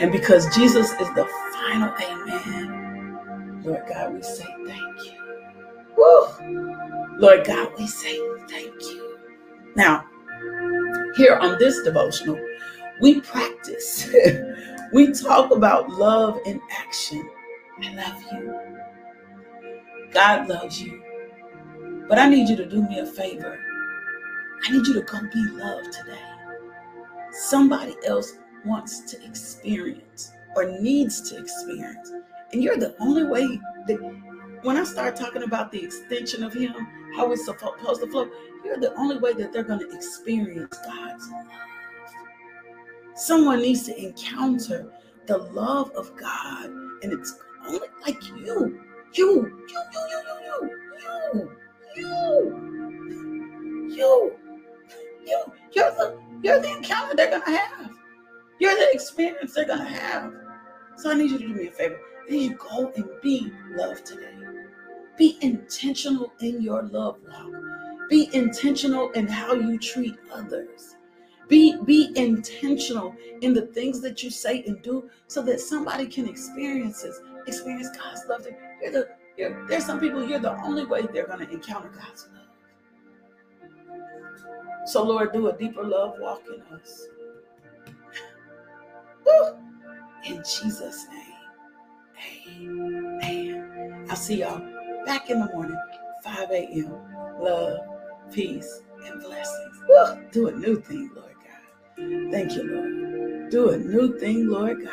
And 0.00 0.10
because 0.10 0.52
Jesus 0.56 0.90
is 0.90 1.14
the 1.14 1.28
final 1.52 1.94
amen, 2.02 3.62
Lord 3.62 3.84
God, 3.88 4.14
we 4.14 4.22
say 4.22 4.44
thank 4.66 5.04
you. 5.04 5.12
Woo! 5.96 7.16
Lord 7.20 7.46
God, 7.46 7.70
we 7.78 7.86
say 7.86 8.18
thank 8.48 8.74
you. 8.82 9.18
Now, 9.76 10.04
here 11.16 11.36
on 11.36 11.60
this 11.60 11.80
devotional, 11.84 12.44
we 13.00 13.20
practice. 13.20 14.10
we 14.92 15.12
talk 15.12 15.50
about 15.50 15.90
love 15.90 16.40
in 16.46 16.60
action. 16.70 17.28
I 17.82 17.94
love 17.94 18.22
you. 18.32 18.76
God 20.12 20.48
loves 20.48 20.80
you. 20.80 21.02
But 22.08 22.18
I 22.18 22.28
need 22.28 22.48
you 22.48 22.56
to 22.56 22.66
do 22.66 22.82
me 22.82 23.00
a 23.00 23.06
favor. 23.06 23.58
I 24.64 24.72
need 24.72 24.86
you 24.86 24.94
to 24.94 25.02
go 25.02 25.20
be 25.32 25.46
loved 25.50 25.92
today. 25.92 26.18
Somebody 27.32 27.94
else 28.06 28.38
wants 28.64 29.00
to 29.12 29.24
experience 29.24 30.32
or 30.54 30.80
needs 30.80 31.28
to 31.30 31.38
experience. 31.38 32.10
And 32.52 32.62
you're 32.62 32.76
the 32.76 32.96
only 33.00 33.24
way 33.24 33.46
that 33.88 33.98
when 34.62 34.76
I 34.76 34.84
start 34.84 35.16
talking 35.16 35.42
about 35.42 35.70
the 35.70 35.84
extension 35.84 36.42
of 36.42 36.54
Him, 36.54 36.72
how 37.16 37.30
it's 37.32 37.44
supposed 37.44 38.00
to 38.00 38.06
flow, 38.06 38.28
you're 38.64 38.78
the 38.78 38.94
only 38.94 39.18
way 39.18 39.32
that 39.34 39.52
they're 39.52 39.62
going 39.62 39.80
to 39.80 39.94
experience 39.94 40.76
God's 40.84 41.28
love. 41.30 41.46
Someone 43.16 43.62
needs 43.62 43.84
to 43.84 43.98
encounter 43.98 44.92
the 45.26 45.38
love 45.38 45.90
of 45.92 46.14
God, 46.16 46.66
and 46.66 47.12
it's 47.12 47.38
only 47.66 47.88
like 48.06 48.22
you, 48.28 48.36
you, 48.36 48.80
you, 49.14 49.14
you, 49.14 49.52
you, 49.68 49.80
you, 50.44 50.70
you, 51.96 51.96
you, 51.96 53.88
you, 53.88 54.36
you. 55.26 55.44
You're 55.72 55.90
the 55.92 56.18
you're 56.42 56.60
the 56.60 56.76
encounter 56.76 57.16
they're 57.16 57.30
gonna 57.30 57.58
have. 57.58 57.90
You're 58.60 58.74
the 58.74 58.92
experience 58.92 59.54
they're 59.54 59.66
gonna 59.66 59.84
have. 59.84 60.32
So 60.96 61.10
I 61.10 61.14
need 61.14 61.30
you 61.30 61.38
to 61.38 61.48
do 61.48 61.54
me 61.54 61.68
a 61.68 61.70
favor. 61.70 61.98
I 62.26 62.30
need 62.30 62.50
you 62.50 62.56
go 62.56 62.92
and 62.96 63.08
be 63.22 63.50
loved 63.70 64.06
today. 64.06 64.32
Be 65.18 65.38
intentional 65.40 66.32
in 66.40 66.60
your 66.60 66.82
love 66.82 67.16
walk. 67.26 67.52
Be 68.10 68.28
intentional 68.34 69.10
in 69.12 69.26
how 69.26 69.54
you 69.54 69.78
treat 69.78 70.16
others. 70.32 70.95
Be, 71.48 71.76
be 71.84 72.12
intentional 72.16 73.14
in 73.40 73.52
the 73.54 73.66
things 73.68 74.00
that 74.00 74.22
you 74.22 74.30
say 74.30 74.64
and 74.66 74.82
do 74.82 75.08
so 75.28 75.42
that 75.42 75.60
somebody 75.60 76.06
can 76.06 76.28
experience 76.28 77.02
this, 77.02 77.20
experience 77.46 77.88
God's 77.96 78.22
love. 78.28 78.46
You're 78.82 78.92
the, 78.92 79.08
you're, 79.36 79.66
there's 79.68 79.86
some 79.86 80.00
people, 80.00 80.26
you're 80.26 80.40
the 80.40 80.60
only 80.62 80.84
way 80.86 81.02
they're 81.12 81.26
going 81.26 81.46
to 81.46 81.50
encounter 81.50 81.88
God's 81.88 82.28
love. 82.32 82.42
So, 84.86 85.04
Lord, 85.04 85.32
do 85.32 85.48
a 85.48 85.52
deeper 85.52 85.84
love 85.84 86.14
walk 86.18 86.42
in 86.46 86.62
us. 86.76 87.08
Woo! 89.24 89.56
In 90.24 90.38
Jesus' 90.38 91.06
name. 91.08 91.26
Amen. 92.48 94.06
I'll 94.08 94.16
see 94.16 94.40
y'all 94.40 94.60
back 95.04 95.30
in 95.30 95.40
the 95.40 95.46
morning, 95.52 95.78
5 96.24 96.50
a.m. 96.50 96.92
Love, 97.40 97.78
peace, 98.32 98.80
and 99.04 99.20
blessings. 99.20 99.82
Woo! 99.88 100.24
Do 100.32 100.48
a 100.48 100.52
new 100.52 100.80
thing, 100.80 101.10
Lord. 101.14 101.35
Thank 101.96 102.54
you, 102.54 102.62
Lord. 102.62 103.50
Do 103.50 103.70
a 103.70 103.78
new 103.78 104.16
thing, 104.18 104.48
Lord 104.48 104.84
God. 104.84 104.92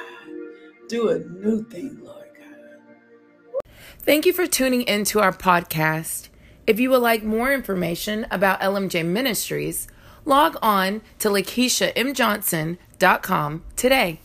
Do 0.88 1.10
a 1.10 1.20
new 1.20 1.64
thing, 1.64 2.00
Lord 2.02 2.30
God. 2.38 2.56
Thank 4.00 4.26
you 4.26 4.34
for 4.34 4.48
tuning 4.48 4.82
into 4.84 5.20
our 5.20 5.34
podcast. 5.34 6.30
If 6.66 6.80
you 6.80 6.90
would 6.92 7.02
like 7.02 7.24
more 7.24 7.52
information 7.52 8.26
about 8.32 8.62
LMJ 8.62 9.06
Ministries, 9.06 9.90
log 10.24 10.56
on 10.62 11.02
to 11.20 11.28
LakeishaMJohnson.com 11.30 13.64
today. 13.76 14.22